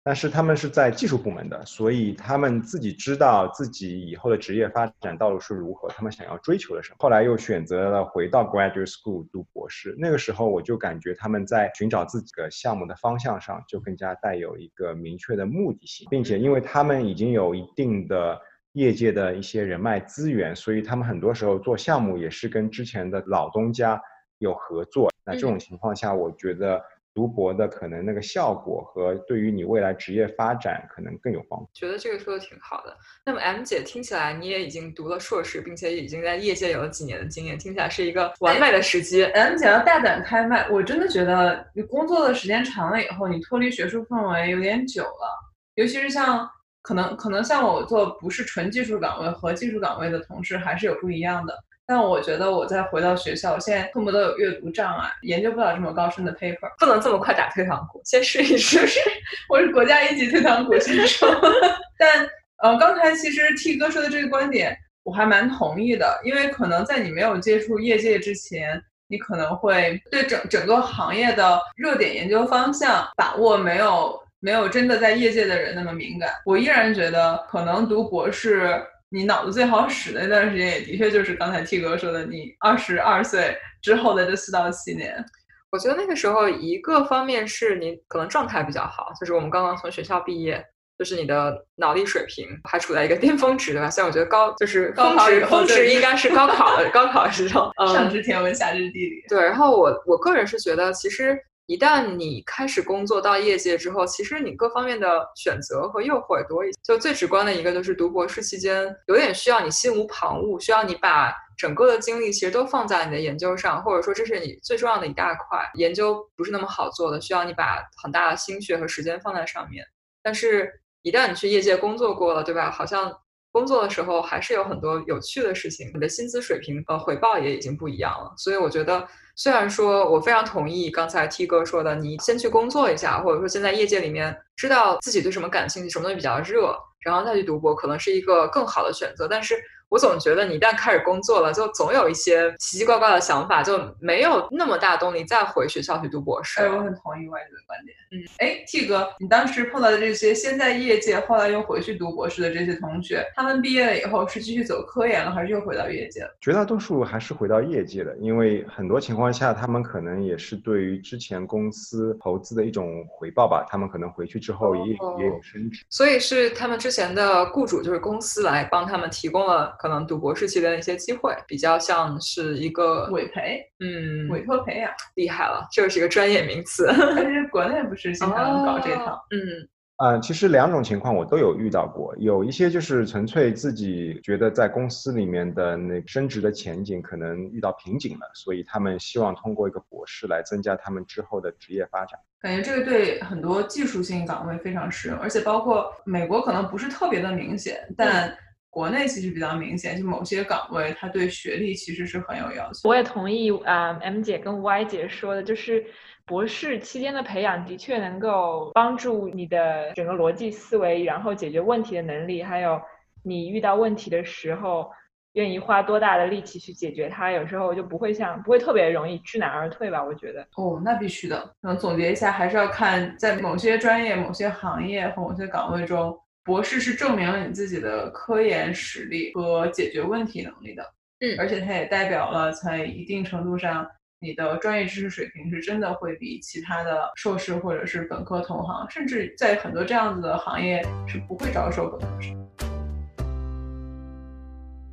[0.08, 6.96] 但是他们是在技术部门的，所以他们自己知道自己以后的职业发展道路是如何，他们想要追求的什么。
[6.98, 9.94] 后来又选择了回到 graduate school 读博士。
[9.98, 18.40] 那个时候我就感觉他们在寻找自己的项目的方向上就更加带有一个明确的目的性，并且因为他们已经有一定的
[18.72, 24.00] 业界的一些人脉资源，所以他们很多时候做项目也是跟之前的老东家
[24.38, 25.10] 有合作。
[25.22, 26.82] 那这种情况下，我觉得。
[27.18, 31.68] 读博的可能那个效果和对于你未来职业发展可能更有帮助。
[31.74, 32.96] 觉得这个说的挺好的。
[33.26, 39.24] 那么 M 姐听起来你也已经读了硕士，并且已经在业界有了几年的经验，听起来是一个完美的时机。
[39.24, 45.52] M 姐要大胆开麦，我真的觉得你工作的时间长了以后，你脱离学术氛围有点久了。
[45.74, 46.48] 尤其是像
[46.82, 51.58] 可能可能像我做不是纯技术岗位和技术岗位的同事还是有不一样的。
[51.88, 58.78] 但我觉得我再回到学校，我现在恨不得有阅读障碍，研究不了这么高深的 paper，不能这么快打退堂鼓，先试一试。
[59.48, 61.26] 我是国家一级退堂鼓选手。
[61.98, 62.28] 但
[62.58, 68.78] 呃，刚才其实 T 哥说的这个观点，我还蛮同意的，因为可能在你没有接触业界之前，
[69.08, 76.30] 你可能会对整整个行业的热点研究方向把握没有没有真的在业界的人那么敏感。
[76.44, 78.78] 我依然觉得，可能读博士，
[79.10, 85.24] 你脑子最好使的那段时间，也的确就是刚才 T 哥说的，你二十二岁之后的这四到七年。
[85.70, 90.64] 我觉得那个时候，一个方面是你可能状态比较好，就是我们刚刚从学校毕业。
[90.98, 93.88] 就是你的脑力水平还处在一个巅峰值，对吧？
[93.88, 99.22] 虽然我觉得高就是峰值，峰值应该是高考的高考的时候， 上知天文下知地理。
[99.28, 101.38] 对，然后我我个人是觉得，其实
[101.68, 105.06] 一旦你开始工作到业界之后，其实你各方面的
[105.36, 106.78] 选择和诱惑也多一些。
[106.82, 115.60] 就最直观的一个，就是读博士期间有点需要你心无旁骛，需要你把整个的精力其实都放在你的研究上，或者说这是你最重要的一大块。
[115.74, 119.84] 研究不是那么好做的，需要你把很大的心血和时间放在上面，
[120.22, 120.80] 但是。
[121.02, 122.72] 一旦你去业界工作过了，对吧？
[122.72, 123.10] 好像
[123.52, 128.34] 工作的时候还是有很多有趣的事情，你的薪资水平和回报也已经不一样了。
[128.36, 129.08] 所以我觉得，
[129.38, 139.26] 虽然说我非常同意刚才 T 哥说的，你先去工作一下，或者说先在业界里面知道自己对什么感兴趣，什么东西比较热，然后再去读博，可能是一个更好的选择。
[139.26, 139.56] 但是。
[139.88, 146.60] 我总觉得你一旦开始工作了，就总有一些奇奇怪怪的想法，就没有那么大动力再回学校去读博士。
[146.60, 147.96] 哎，我很同意外界的观点。
[148.10, 156.34] 嗯，哎，T 哥，你当时碰到的这些先在业界，后来又回去读博士的这些同学，他们毕业了以后是继续走科研了，还是又回到业界了？
[156.40, 163.66] 绝大多数还是回到业界了，因为很多情况下，他们可能也是对于之前公司投资的一种回报吧。
[163.68, 169.74] 他们可能回去之后也也有升职，所以是他们之前的雇主就是公司来帮他们提供了。
[169.78, 176.86] 可能读博士期间的一些机会，比较像是一个委培，嗯，委托培养，厉害了，这是一个专业名词。
[177.16, 192.18] 但是 国内不是经常搞这套，嗯，啊，其实两种情况我都有遇到过，有一些就是纯粹自己觉得在公司里面的那升职的前景可能遇到瓶颈了，所以他们希望通过一个博士来增加他们之后的职业发展。
[192.40, 198.36] 感觉这个对很多技术性岗位非常适用，而且包括美国可能不是特别的明显，但。
[198.78, 202.88] 国内其实比较明显，就某些岗位，它对学历其实是很有要求。
[202.88, 205.84] 我也同意啊，M 姐跟 Y 姐说的，就是
[206.24, 212.80] 博士期间的培养的确能够帮助你的整个逻辑思维，然后解决问题的能力，还有
[213.24, 214.88] 你遇到问题的时候
[215.32, 220.04] 愿意花多大的力气去解决它，有时候就不会像不会特别容易知难而退吧？
[220.04, 220.40] 我觉得。
[220.54, 221.52] 哦，那必须的。
[221.62, 226.16] 嗯，总结一下，还是要看在某些专业、某些行业和某些岗位中。
[226.48, 230.82] 博士是证明了你自己的科研实力和解决问题能力的，
[231.20, 233.86] 嗯，而且它也代表了在一定程度上，
[234.18, 242.48] 你的专业知识水平是真的会比其他的硕士或者是本科同行，甚至在很多这样子的行业是不会招收本科生。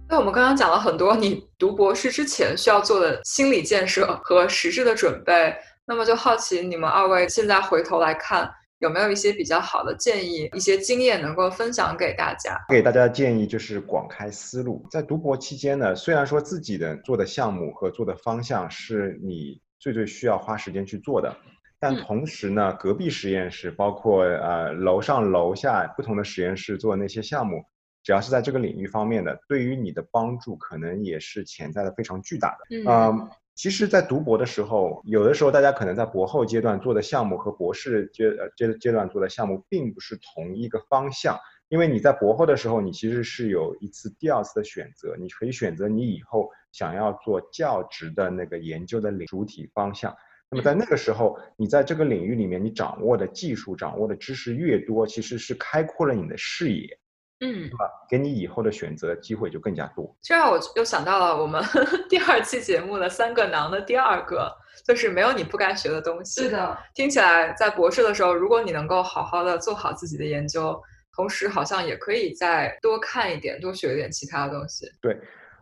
[0.09, 8.53] 那我们刚刚讲了很多你读博士之前需要做的心理建设和实质的准备，那么就好奇你们二位现在回头来看。
[8.79, 12.59] 有没有一些比较好的建议、一些经验能够分享给大家？
[12.67, 14.85] 给大家的建议就是广开思路。
[14.91, 21.35] 在读博期间呢，虽然说自己的做的项目和做的方向是你最最需要花时间去做的，
[21.79, 27.63] 但同时呢，隔壁实验室包括呃楼上楼下不同的实验室做的那些项目，
[28.03, 32.91] 只要是在这个领域方面的，对于你的帮助可能也是潜在的非常巨大的。
[32.91, 33.29] 嗯。
[33.55, 41.39] 其实，在读博的时候，有的时候大家可能在博后阶段做的项目和博士阶呃阶阶段做的项目并不是同一个方向，
[41.69, 50.13] 因为你在博后的时候，你其实是有一次、第二次的选择，你可以选择你以后想要做教职的那个研究的领主体方向。
[50.49, 56.99] 那么在那个时候，你在这个领域里面，你掌握的技术、掌握的知识越多，其实是开阔了你的视野。
[57.41, 57.89] 嗯，对吧？
[58.09, 60.15] 给你以后的选择机会就更加多。
[60.21, 61.63] 这让我又想到了我们
[62.09, 64.51] 第二期节目的三个囊的第二个，
[64.85, 66.43] 就是没有你不该学的东西。
[66.43, 70.81] 是的，听起来在博士的时候，如果你能够好好的做好自己的研究，
[71.15, 74.85] 同时好像也可以再多看一点，多学一点其他的东西。
[75.01, 75.17] 对。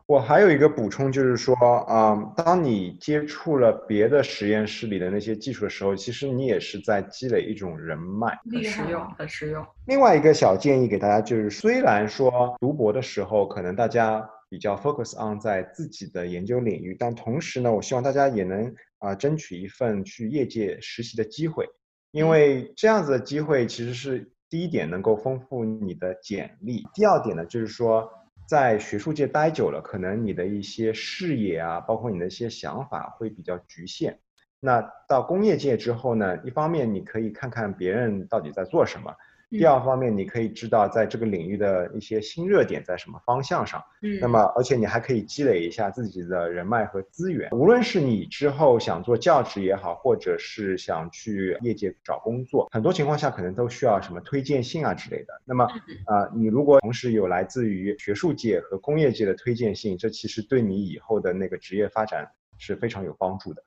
[0.05, 1.55] 我还有一个补充，就是说，
[1.87, 9.65] 啊，当你接触了别的实验室里的那些技术的时候，其实你也是在积累一种人脉，很实用，很实用。
[9.87, 21.65] 另外一个小建议给大家就是，虽然说读博的时候可能大家比较 focus on 在自己的研究领域，但同时呢，我希望大家也能啊争取一份去业界实习的机会，
[22.11, 28.11] 因为这样子的机会其实是第一点能够丰富你的简历，第二点呢就是说。
[28.45, 34.19] 在学术界待久了，可能你的一些视野啊，包括你的一些想法会比较局限。
[34.59, 39.13] 那到工业界之后呢，一方面你可以看看别人到底在做什么，
[39.57, 43.83] 第二方面，你可以知道在这个领域的一些新热点在什么方向上。
[44.01, 47.51] 嗯，那么，而且你还可以积累一下自己的人脉和资源。
[47.51, 55.33] 无论是你之后想做教职也好，或者是想去业界找工作，很多情况下可能都需要什么推荐信啊之类的。
[55.45, 55.65] 那么，
[56.05, 62.27] 啊，你如果同时有来自于学术界和工业界的推荐信，这其实对你以后的那个职业发展
[62.57, 63.63] 是非常有帮助的。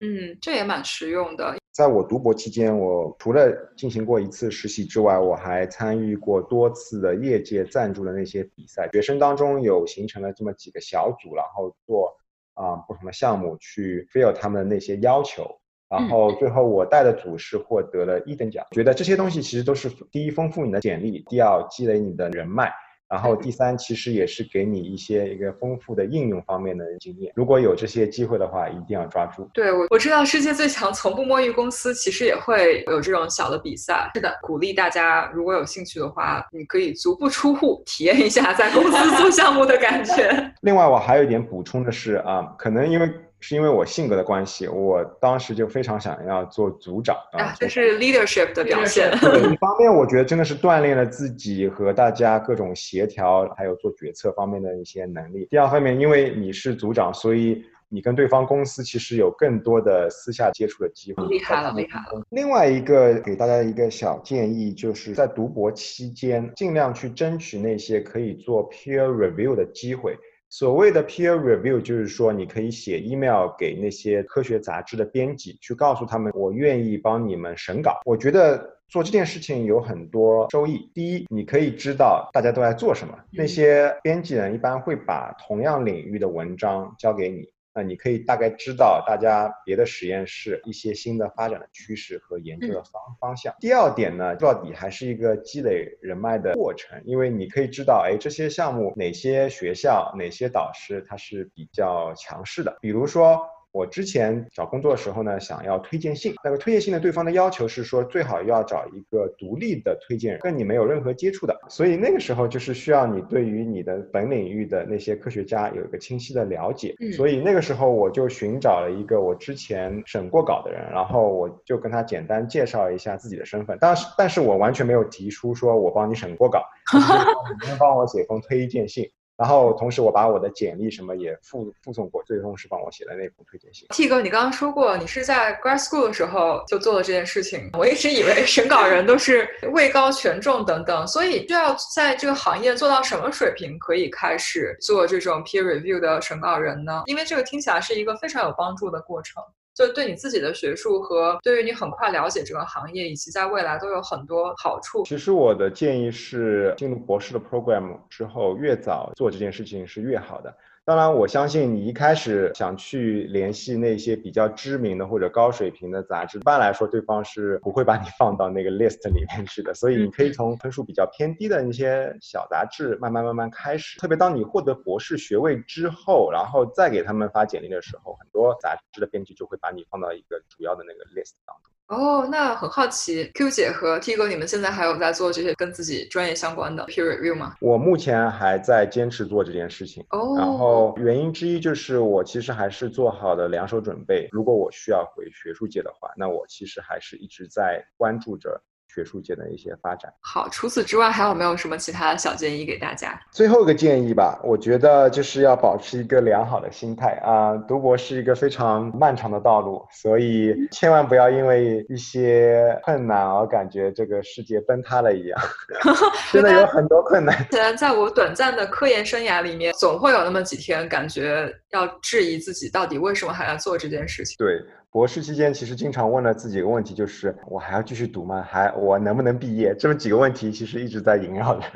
[0.00, 1.56] 嗯，这也蛮实用的。
[1.72, 8.90] 在我读博期间，我除了进行过一次实习之外，我还参与过多次的业界赞助的那些比赛。
[8.92, 12.14] 学生当中有形成了这么几个小组，然后做
[12.52, 15.46] 啊不同的项目去 fill 他们的那些要求。
[15.88, 18.66] 然后最后我带的组是获得了一等奖。
[18.70, 22.70] 觉得这些东西其实都是第一丰富你的简历，第二积累你的人脉。
[23.12, 27.30] 然后第三，其实也是给你一些一个丰富的应用方面的经验。
[27.36, 29.46] 如果有这些机会的话，一定要抓住。
[29.52, 34.10] 对我我知道世界最强从不摸鱼公司其实也会有这种小的比赛。
[34.14, 40.30] 是的，鼓励大家如果有兴趣的话，你可以足不出户体验一下在公司做项目的感觉。
[40.62, 43.12] 另外，我还有一点补充的是啊，可能因为。
[43.42, 49.10] 是因为我性格的关系，我当时就非常想要做组长啊，这是 leadership 的表现。
[49.12, 55.48] 一方面我觉得真的是锻炼了自己和大家各种协调，还有做决策方面的一些能力。
[55.50, 61.26] 第二方面，因为你是组长，所以你跟对方公司其实有更多的私下接触的机会。
[61.26, 62.22] 厉害了，厉害了。
[62.30, 70.16] 另外一个给大家一个小建议，就是在读博期间，尽量去争取那些可以做 peer review 的机会。
[70.52, 78.02] 所谓的 peer review 就是说，你可以写 email 给那些科学杂志的编辑，去告诉他们，我愿意帮你们审稿。
[78.04, 80.90] 我觉得做这件事情有很多收益。
[80.92, 87.48] 第一，你可以知道大家都在做什么，那些编辑人一般会把同样领域的文章交给你。
[87.74, 93.54] 那你可以大概知道大家别的实验室一些新的发展的趋势和研究的方方向。
[93.60, 103.40] 第二点呢，到底还是一个积累人脉的过程，因为你可以知道，哎，这些项目哪些学校哪些导师他是比较强势的，比如说。
[103.72, 106.34] 我之前找工作的时候呢，想要推荐信。
[106.44, 111.58] 那个推荐信的对方的要求是说，最好要找一个独立的推荐人，跟你没有任何接触的。
[111.68, 116.94] 所以那个时候就是需要你对于你的本领域的那些科学家有一个清晰的了解。
[117.16, 123.78] 所以那个时候我就寻找了一个我之前审过稿的人，然后我就跟他简单介绍一下自己的身份。
[123.80, 126.62] 但是，但是我完全没有提出说我帮你审过稿，
[126.92, 129.10] 你能帮我写封推荐信。
[129.36, 133.88] 然后同时，我把我的简历什么也附附送过，最终是帮我写的那封推荐信。
[133.88, 147.02] T 哥，你刚刚说过你是在 grad school 的时候就做了这件事情，我一直以为 审稿人都是位高权重等等，所以就要在这个行业做到什么水平可以开始做这种 peer review 的审稿人呢？
[147.06, 149.42] 因为这个听起来是一个非常有帮助的过程。
[149.74, 155.02] 就对你自己的学术和对于你很快了解这个行业以及在未来都有很多好处。
[155.04, 160.54] 其实我的建议是，进入博士的 program 之后，越早做这件事情是越好的。
[160.84, 169.72] 当然，我相信你一开始想去联系那些比较知名的或者高水平的杂志，一般来说对方是不会把你放到那个 list 里面去的。
[169.74, 174.00] 所以你可以从分数比较偏低的那些小杂志慢慢慢慢开始。
[174.00, 181.71] 特别当你获得博士学位之后，然后再给他们发简历的时候，很多杂志的编辑就会把你放到一个主要的那个 list 当中。
[181.92, 187.54] 哦，那很好奇，Q 姐和 T 哥，你们现在还有在做这些跟自己专业相关的 peer review 吗？
[187.60, 190.02] 我目前还在坚持做这件事情。
[190.08, 198.58] 哦，然后原因之一就是我其实还是做好了两手准备，如果我需要回学术界的话，那我其实还是一直在关注着。
[198.92, 200.12] 学术界的一些发展。
[200.20, 203.18] 好，除此之外还有没有什么其他的小建议给大家？
[203.30, 207.56] 最后一个建议吧，我觉得就是要保持一个良好的心态啊。
[207.66, 215.40] 读博是一个非常漫长的道路，所以千万不要因为一些困难而感觉这个世界崩塌了一样。
[216.30, 217.34] 真的有很多困难。
[217.50, 224.36] 虽然在我短暂的科研生涯里面，总会有那么几天感觉要质疑自己，到底为什么还要做这件事情。
[224.38, 224.62] 对。
[224.92, 228.46] 博士期间，其实经常问了自己一个问题，就是我还要继续读吗？
[228.46, 229.74] 还我能不能毕业？
[229.78, 231.66] 这么几个问题，其实一直在萦绕着。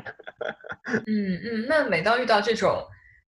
[1.07, 2.79] 嗯嗯，那每当遇到这种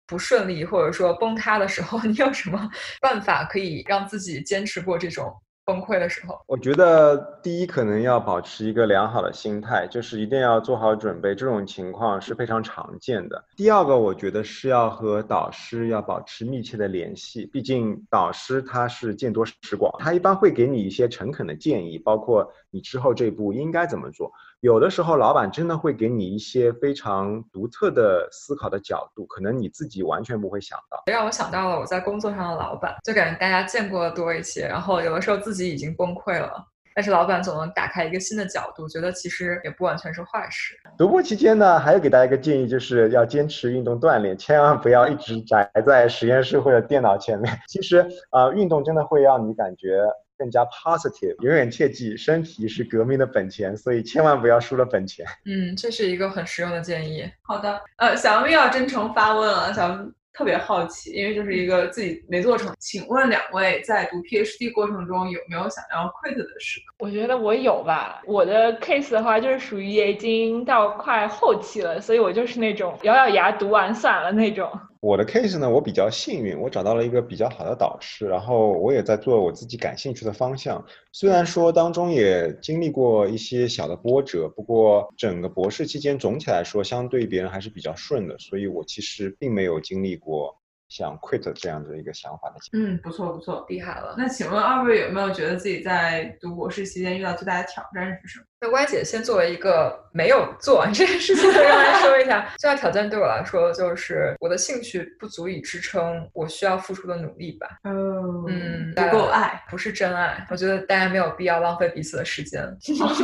[0.05, 5.33] 不顺利或者说崩塌的时候， 你有什么办法可以让自己坚持过这种？
[5.67, 11.35] 崩溃的时候，我觉得第一可能要保持一个良好的心态，就是一定要做好准备。
[11.35, 13.43] 这种情况是非常常见的。
[13.57, 24.31] 第二个，我觉得是要和导师要保持密切的联系，毕竟导师他是见多识广，他一般会给你一些诚恳的建议，包括你之后这一步应该怎么做。
[24.61, 31.03] 有的时候，老板真的会给你一些非常独特的思考的角度，可能你自己完全不会想到。
[31.05, 36.51] 让我想到了我在工作上的老板，就感觉大家见过的多一些，然后有的时候自己已经崩溃了，
[36.95, 40.75] 但是老板总能打开一个新的角度，觉得其实也不完全是坏事。
[40.97, 47.55] 读博期间呢，还有给大家一个建议，就是要坚持运动锻炼，千万不要一直宅在实验室或者电脑前面。
[47.67, 50.01] 其实啊，运动真的会让你感觉。
[50.37, 55.25] 更加 positive，永远切记身体是革命的本钱，所以千万不要输了本钱。
[55.45, 57.29] 嗯，这是一个很实用的建议。
[57.41, 60.13] 好的，呃，小明要真诚发问了，小明。
[60.33, 62.71] 特别好奇，因为就是一个自己没做成。
[62.77, 66.93] 请问两位在读 PhD 过程中有没有想要 quit 的时刻？
[66.99, 68.21] 我觉得我有吧。
[68.27, 74.71] 我的 case 的话，就是属于已经到快后期了，所以我就是那种咬咬牙读完算了那种。
[75.07, 80.85] 我的 case 呢，我比较幸运，我找到了一个比较好的导师，然后我也在做我自己感兴趣的方向。
[81.13, 90.53] 虽然说当中也经历过一些小的波折，不过整个博士期间总体来说，相对别人还是比较顺的，所以我其实并没有经历过。
[90.89, 94.15] 想 quit 这样的一个想法的，嗯，不错不错，厉害了。
[94.17, 98.45] 那请问二位有没有觉得自己在读博士期间遇到最大的挑战是什么？
[98.59, 107.67] 那歪姐先作为一个没有做完这件事情的人来说一下， 最大挑战对我来说就是我的兴趣不足以支撑我需要付出的努力吧。
[107.83, 110.47] 哦，嗯，不够爱，不是真爱。
[110.49, 112.63] 我觉得大家没有必要浪费彼此的时间。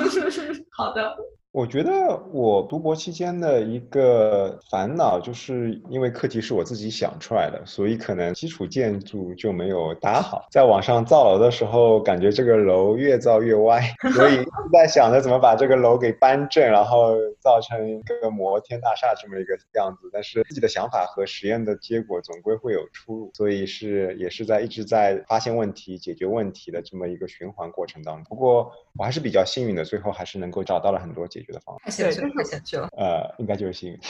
[0.72, 1.16] 好的。
[1.54, 10.48] 我觉得我读博期间的一个烦恼，就是因为课题是我自己想出来的，所以可能基础建筑就没有搭好。
[10.50, 13.80] 在网上造楼的时候，感觉这个楼越造越歪，
[14.16, 20.10] 所以在想着怎么把这个楼给搬正，然后造成一个摩天大厦这么一个样子。
[20.12, 28.24] 但是自己的想法和实验的结果总归会有出入，所以是也是在一直在发现问题、解决问题的这么一个循环过程当中。
[28.28, 31.43] 不过我还是比较幸运的，最后还是能够找到了很多解。
[31.44, 32.88] 觉得方太险去了，太险去了。
[32.98, 34.00] 呃，应该就是幸运。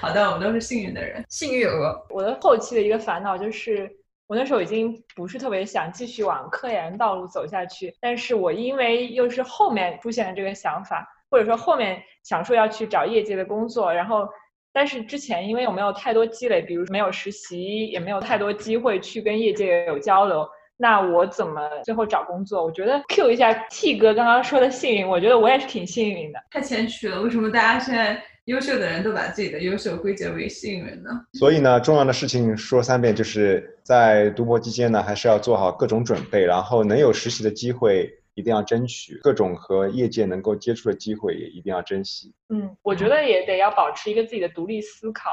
[0.00, 2.06] 好的，我们都是幸运的人，幸运鹅。
[2.10, 3.90] 我的后期的一个烦恼就是，
[4.26, 14.28] 我那时候已经不是特别想继续往科研道路走下去，但是我因为又是后面出现了这个想法，或者说后面想说要去找业界的工作，然后
[14.72, 20.46] 但是之前因为我没有太多积累，比如没有实习，也没有太多机会去跟业界有交流。
[20.76, 22.64] 那我怎么最后找工作？
[22.64, 26.38] 我觉得 Q 一下 T 哥刚刚说的幸运，我觉得我也是挺幸运的。
[26.50, 31.10] 太谦虚了，为什么大家现在优秀的人都把自己的优秀归结为幸运呢？
[31.32, 42.34] 所以呢，重要的事情说三遍，就是在读博期间呢，还是要做好各种准备，然后能有实习的机会一定要争取，各种和业界能够接触的机会也一定要珍惜。
[42.48, 45.30] 嗯，我觉得也得要保持一个自己的独立思考，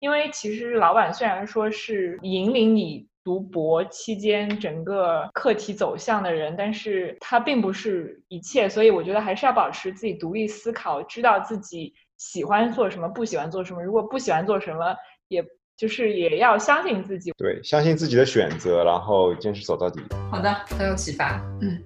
[0.00, 3.08] 因为其实老板虽然说是引领你。
[3.22, 13.82] 读博期间整个课题走向的人，但是他并不是一切，所以我觉得还是要保持自己独立思考，知道自己喜欢做什么，不喜欢做什么。
[13.82, 14.96] 如果不喜欢做什么，
[15.28, 15.44] 也
[15.76, 17.30] 就是也要相信自己。
[17.36, 20.00] 对，相信自己的选择，然后坚持走到底。
[20.30, 21.38] 好的，很有启发。
[21.60, 21.78] 嗯，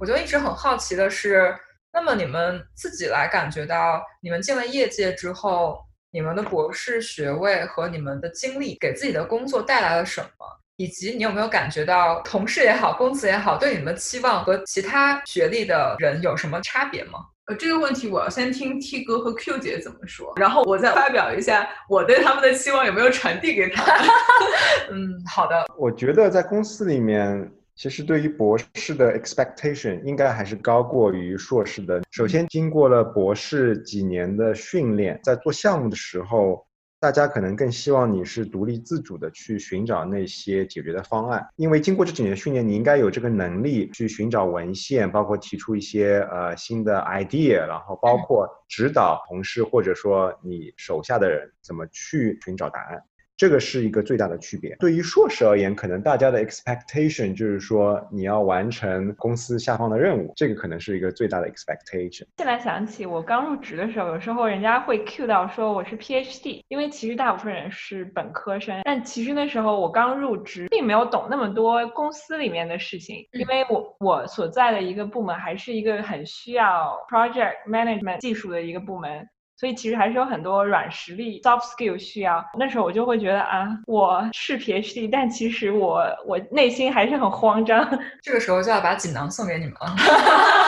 [0.00, 1.54] 我就一直很好奇的是，
[1.92, 5.78] 那么你们自己来感觉到，你们进了业界之后。
[6.18, 10.44] 你们的博士学位和你们的经历给自己的工作带来了什么？
[10.76, 17.20] 以及你有没有感觉到同事也好，公司也好，对你们的期望和其他学历的人有什么差别吗？
[17.46, 23.94] 呃，这个问题我要先听 T 哥和 Q 姐怎么说，然后我再发表一下我对他们的期望有没有传递给他们。
[24.90, 25.66] 嗯，好的。
[25.76, 27.48] 我觉得在公司里面。
[27.78, 32.02] 其实对于博士的 expectation 应该还是高过于硕士的。
[32.10, 36.66] 首先，经过了博士几年的训练，在做项目的时候，
[36.98, 41.46] 大家可能更希望你是独立自主的去寻找那些解决的方案。
[41.54, 53.00] 因为经过这几年训练，你应该有这个能力去寻找文献，包括提出一些呃新的 idea，然后包括指导同事或者说你手下的人怎么去寻找答案。
[53.38, 54.74] 这个是一个最大的区别。
[54.80, 62.26] 对于硕士而言，可能大家的 expectation 就是说你要完成公司下放的任务，这个可能是一个最大的 expectation。
[62.38, 68.80] 现在想起我刚入职的时候，有时候人家会 cue 到说我是 PhD，因为其实大部分人是本科生。
[68.82, 79.28] 但其实那时候我刚入职，并没有懂那么多公司里面的事情，因为我我所在的一个部门还是一个很需要 project management 技术的一个部门。
[79.58, 82.44] 所以其实还是有很多软实力 soft skill 需要。
[82.56, 87.84] 那时候我就会觉得啊，我是 PhD，但其实我我内心还是很慌张。
[88.22, 89.96] 这个时候就要把锦囊送给你们了。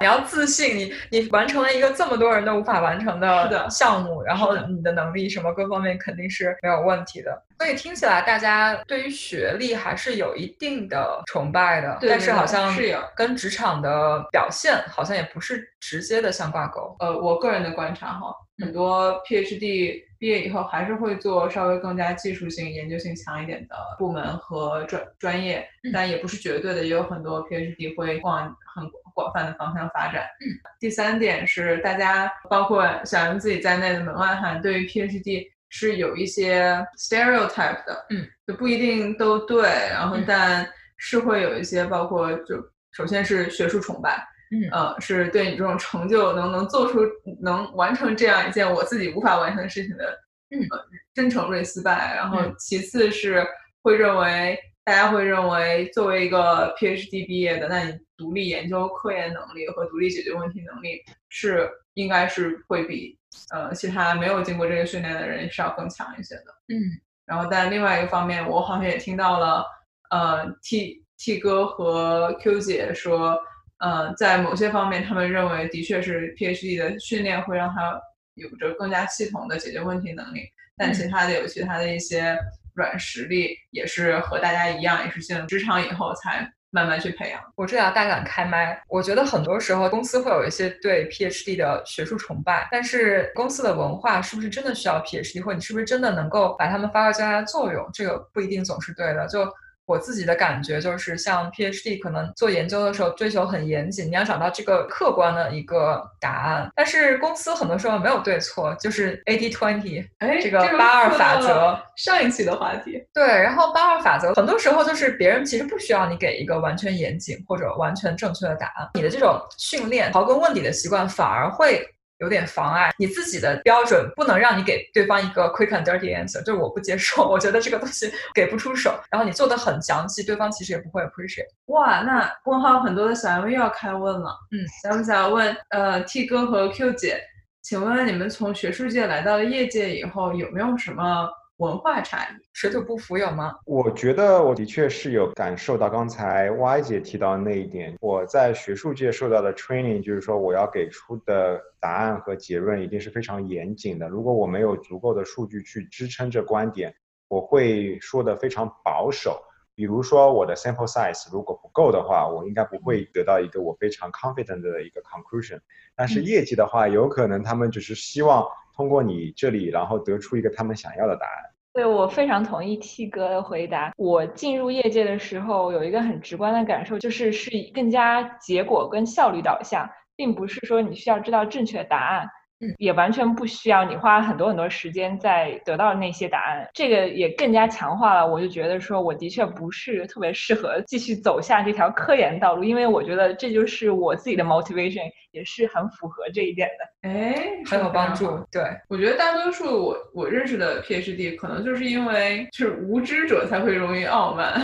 [0.00, 7.42] 你要自信，你你完成了一个这么多人都无法完成的项目，然后你的能力什么各方面肯定是没有问题的。
[7.58, 16.94] 所以听起来大家对于学历还是有一定的崇拜的，对但是好像是有跟职场的表现好像也不是直接的相挂钩。
[16.98, 30.24] 呃，我个人的观察哈，嗯很多 PhD 毕业以后还是会做稍微更加技术性、研究性强一点的部门和专专业嗯，但也不是绝对的，也有很多 PhD 会往很广泛的方向发展。
[30.40, 30.46] 嗯，
[30.80, 42.56] 第三点是大家包括小 M 自己在内的门外汉对于 PhD 是有一些 stereotype 的，嗯，就不一定都对，然后嗯但是会有一些包括就
[42.92, 44.24] 首先是学术崇拜。
[44.50, 47.00] 嗯呃，是对你这种成就能能做出
[47.40, 50.04] 能完成这样一件我自己无法完成的事情的，
[50.50, 52.14] 嗯呃，真诚 respect。
[52.14, 53.44] 然后嗯其次是
[53.82, 63.18] 会认为大家会认为作为一个 PhD 毕业的，那你独立研究科研能力和独立解决问题能力是应该是会比
[63.50, 66.44] 呃其他没有经过这个训练的人是要更强一些的。
[66.68, 66.80] 嗯
[67.26, 69.64] 然后但另外一个方面，我好像也听到了，
[70.10, 73.38] 呃，T T 哥和 Q 姐说，
[73.78, 77.98] 呃，在某些方面，他们认为的确是 PhD 的训练会让他
[78.34, 80.42] 有着更加系统的解决问题能力，
[80.76, 82.38] 但其嗯他的有其他的一些
[82.74, 87.40] 软实力，也是和大家一样，也是进了职场以后才慢慢去培养。
[87.54, 99.24] 我这要大胆开麦，我觉得很多时候公司会有一些对 PhD 的学术崇拜，但是公司的文化是不是真的需要 PhD，或你是不是真的能够把他们发挥最大的作用，这个不一定总是对的。
[99.28, 99.48] 就
[99.86, 111.78] 我自己的感觉就是，像 PhD 可能做研究的时候追求很严谨，你要找到这个客观的一个答案，但是公司很多时候没有对错，就是 eighty twenty 哎，这个八二法则。
[111.96, 121.86] 上一期的话题，对，然后八二法则很多时候就是别人其实不需要你给一个完全严谨或者完全正确的答案，你的这种训练刨根问底的习惯反而会
[122.18, 131.46] 有点妨碍你自己的标准，不能让你给对方一个 quick and dirty answer，就是我不接受，我觉得这个东西给不出手，然后你做的很详细，对方其实也不会 appreciate。
[131.66, 134.30] 哇，那问号很多的小 M 又要开问了。
[134.52, 137.20] 嗯，想不想问呃 T 哥和 Q 姐，
[137.62, 142.28] 请问你们从学术界来到了业界以后，有没有什么文化差异？
[142.52, 143.54] 水土不服有吗？
[143.64, 147.94] 我觉得我的确是有感受到刚才 Y 姐提到那一点。
[148.00, 154.08] 我在学术界受到的 training 就是说，我要给出的答案和结论一定是非常严谨的。
[154.08, 156.94] 如果我没有足够的数据去支撑这观点，
[157.28, 159.40] 我会说的非常保守。
[159.74, 165.60] 比如说我的 sample size 如果不够的话，我应该不会得到一个我非常 confident 的一个 conclusion。
[165.96, 168.46] 但是嗯业绩的话，有可能他们只是希望
[168.76, 171.50] 通过你这里，然后得出一个他们想要的答案。
[171.72, 173.92] 对，我非常同意 T 哥的回答。
[173.96, 182.28] 我进入业界的时候，有一个很直观的感受，就是是以更加结果跟效率导向，并不是说你需要知道正确答案，
[182.64, 186.68] 嗯，也完全不需要你花很多很多时间在得到那些答案。
[186.72, 197.08] 这个也更加强化了，我就觉得说我的确不是特别适合继续走下这条科研道路，因为我觉得这就是我自己的 motivation，也是很符合这一点的。
[197.08, 197.34] 哎，
[197.66, 198.38] 很有帮助。
[198.50, 204.54] 对，我觉得大多数我我认识的 PhD 可能就是因为就是无知者才会容易傲慢，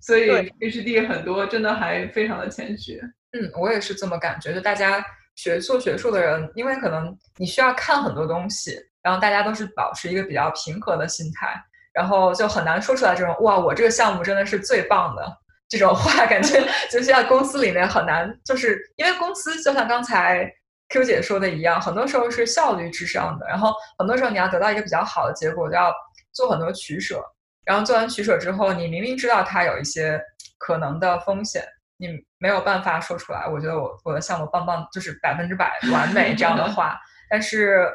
[0.00, 0.28] 所以
[0.58, 3.00] PhD 很多真的还非常的谦虚。
[3.32, 4.52] 嗯，我也是这么感觉。
[4.52, 5.04] 就大家
[5.36, 11.54] 学做学术的人，因为可能你需要看很多东西，然后大家都是保持一个比较平和的心态，
[11.92, 15.26] 然后就很难说出来这种哇，我这个项目真的是最棒的
[15.68, 16.60] 这种话，感觉
[16.90, 20.50] 就是在公司里面很难，就是因为公司就像刚才
[20.90, 25.92] Q 姐说的一样，很多时候是效率至上的，然后很多时候你要得到一个比较好的结果，就要
[26.32, 27.20] 做很多取舍，
[27.64, 30.20] 然后做完取舍之后，你明明知道它有一些
[30.58, 31.64] 可能的风险。
[32.06, 36.98] 你没有办法说出来，我觉得我我的项目棒棒，就是百分之百完美这样的话，
[37.30, 37.88] 但是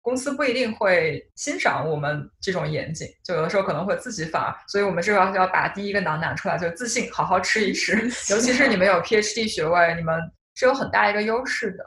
[0.00, 7.96] 公司不一定会欣赏我们这种严谨，就有的时候可能会自己反而，所以我们这要要把第一个囊拿出来，就自信，好好吃一吃，
[8.32, 10.20] 尤其是你 们有 PhD 学位，你们
[10.54, 11.84] 是有很大一个优势的。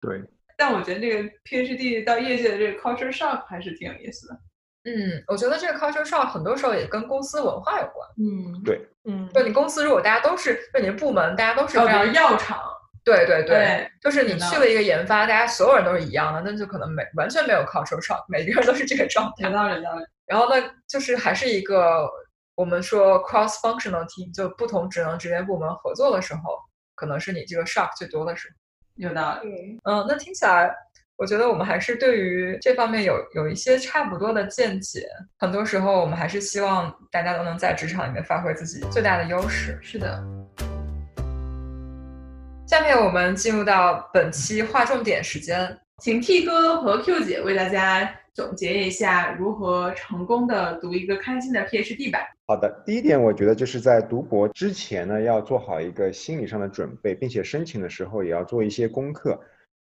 [0.00, 0.20] 对，
[0.58, 4.38] 但我觉得这个 PhD 到业界的这个 culture shock 还是挺有意思的。
[4.84, 8.08] 嗯，我觉得这个 culture shock 很多时候也跟公司文化有关。
[8.18, 12.60] 嗯，对，嗯，就你公司如果大家都是，就你的部门大家都是哦，非常药厂，
[13.02, 19.52] 对对对，对就是你去了一个研发，大家所有人都是一样的，那就可能没完全没有 culture shock，每个人都是这个状态有。
[19.54, 20.04] 道理，有道理。
[20.26, 22.08] 然后呢，就是还是一个
[22.54, 26.40] 我们说 cross functional team，就不同职能职业部门合作的时候，
[26.94, 28.54] 可能是你这个 shock 最多的时候。
[28.96, 29.80] 有道理。
[29.84, 30.72] 嗯，那听起来，
[31.16, 35.06] 我觉得我们还是对于这方面有有一些差不多的见解。
[35.38, 39.78] 很多时候，我们还是希望大家都能在职场里面发挥自己最大的优势。
[39.80, 40.20] 是的，
[42.66, 52.18] 下面我们进入到本期划重点时间，请 T 哥和 Q 姐为大家总结一下如何成功的读一个开心的 PhD 吧。
[52.48, 59.40] 好的，第一点，我觉得就是在读博之前呢，要做好一个心理上的准备，并且申请的时候也要做一些功课。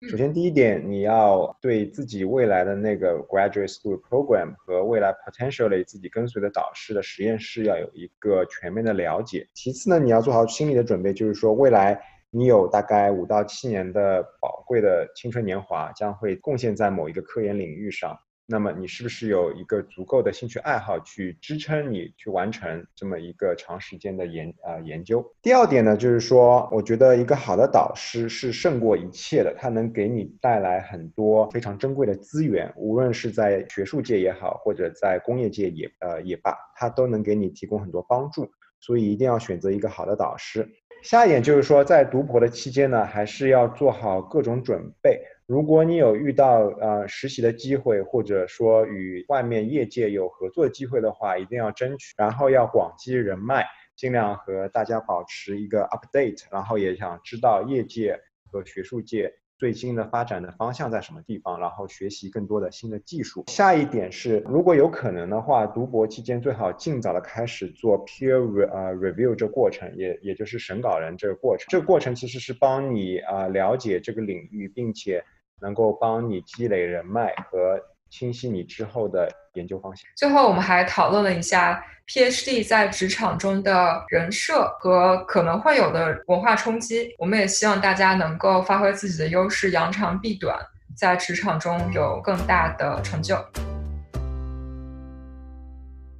[0.09, 9.47] 首先，第一点，你要对自己未来的那个 graduate school program 和未来 potentially 自己跟随的导师的实验室要有一个全面的了解。
[9.53, 11.97] 其次呢，你要做好心理的准备，就是说未来
[12.31, 18.19] 你有大概五到七年的宝贵的青春年华将会贡献在某一个科研领域上。
[18.45, 25.25] 那么你是不是有一个足够的兴趣爱好去支撑你去完成这么一个长时间的研呃研究？
[25.41, 38.51] 第二点呢，就是说，我觉得一个好的导师是胜过一切的，他能给你带来很多非常珍贵的资源，无论是在学术界也好，或者在工业界也呃也罢，他都能给你提供很多帮助。
[38.81, 40.67] 所以一定要选择一个好的导师。
[41.01, 45.21] 下一点就是说，在读博的期间呢，还是要做好各种准备。
[45.45, 53.65] 如果你有遇到呃实习的机会，或者说与外面业界有合作机会的话，一定要争取，然后要广积人脉，
[53.95, 58.17] 尽量和大家保持一个 update，然后也想知道业界
[58.49, 59.33] 和学术界。
[59.63, 61.57] 最新的发展的方向在什么地方？
[61.57, 63.45] 然后学习更多的新的技术。
[63.47, 71.67] 下一点是，如果有可能的话，读博期间最好尽早的开始做 peer 呃 review 这过程，也也就是审稿人这个过程。
[71.69, 75.23] 这个过程其实是帮你啊了解这个领域，并且
[75.61, 77.79] 能够帮你积累人脉和。
[78.13, 80.05] 清晰你之后的研究方向。
[80.15, 87.11] 最后，我们还讨论了一下 PhD 在职场中的人设和可能会有的文化冲击。
[87.17, 90.55] 我们也希望大家能够发挥自己的优势，扬长避短，
[90.95, 93.35] 在职场中有更大的成就。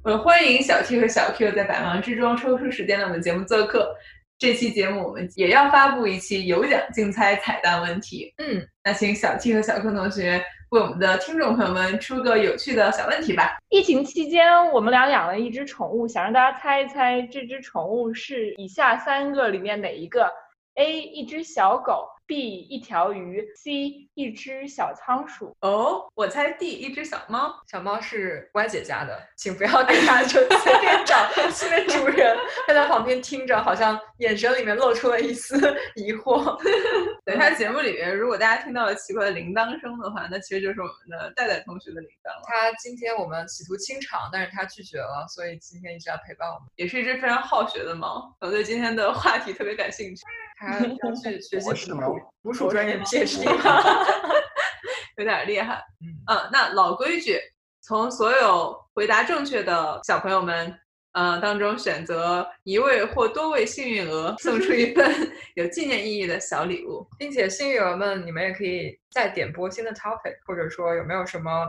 [0.02, 3.94] 呃，欢迎小 T 和小 Q 在百忙之中抽出时间来我们节目做客。
[4.36, 8.34] 这期节目我们也要发布一期有奖竞猜彩蛋问题。
[8.38, 10.44] 嗯，那请小 T 和小 Q 同学。
[10.74, 13.58] 给我们的听众朋友们出个有趣的小问题吧。
[13.68, 20.28] 疫情期间，我们俩养了一只宠物，想让大家猜一猜这只宠物是以下三个里面哪一个
[20.74, 21.00] ？A.
[21.00, 22.08] 一只小狗。
[22.26, 25.54] B 一条鱼，C 一只小仓鼠。
[25.60, 27.54] 哦，我猜 D 一只小猫。
[27.70, 31.16] 小猫是歪姐家的，请不要给它就随便找
[31.50, 32.36] 新的主人。
[32.66, 35.56] 它在旁边听着，好像眼神里面露出了一丝
[35.96, 36.58] 疑惑。
[37.24, 42.42] 等一下节目里面，如果大家听到了奇怪的铃铛声的话，那其实就是我们的戴戴同学的铃铛了。
[42.44, 46.68] 他今天我们企图清场，但是他拒绝了，所以今天一直要陪伴我们。
[46.76, 50.22] 也是一只非常好学的猫，我对今天的话题特别感兴趣。
[50.64, 51.90] 他要去 学习
[52.42, 53.44] 捕鼠，专业 PhD，
[55.18, 55.82] 有点厉害。
[56.26, 57.38] 嗯，那老规矩，
[57.82, 60.76] 从所有回答正确的小朋友们，
[61.12, 71.68] 呃当中选择一位或多位幸运鹅，送出一份有纪念意义的小礼物，并且幸运鹅们，你们也可以再点播新的 topic，或者说有没有什么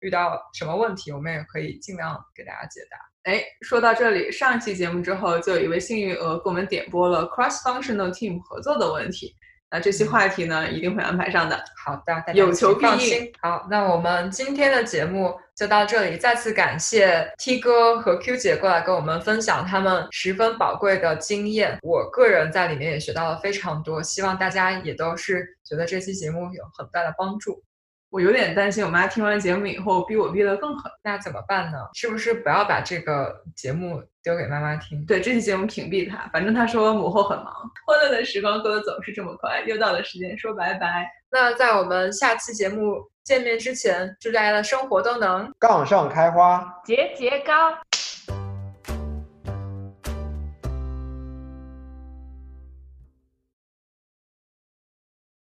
[0.00, 2.98] 遇到什么问题，我们也可以尽量给大家解答。
[3.24, 9.34] 哎，说到这里，上一期节目之后，就有一位幸运鹅给我们点播了 cross-functional team 合作的问题。
[9.70, 11.56] 那这期话题呢，一定会安排上的。
[11.84, 13.32] 好的，大家有求必应。
[13.40, 16.18] 好，那我们今天的节目就到这里。
[16.18, 21.78] 再次感谢 T 哥和 Q 姐过来跟我们分享他们十分宝贵的经验。
[21.82, 27.60] 我个人在里面也学到了非常多，希望大家也都是觉得这期节目有很大的帮助。
[28.14, 31.78] 我有点担心，我妈听完节目以后逼我逼得更狠，那怎么办呢？
[31.94, 35.04] 是不是不要把这个节目丢给妈妈听？
[35.04, 37.46] 对，这期节目屏蔽她，反正她说母后很忙。
[37.84, 41.10] 欢乐的时光过得总是这么快，又到了时间说拜拜。
[41.28, 47.76] 那在我们下期节目见面之前，祝大家的生活都能杠上开花，节节高。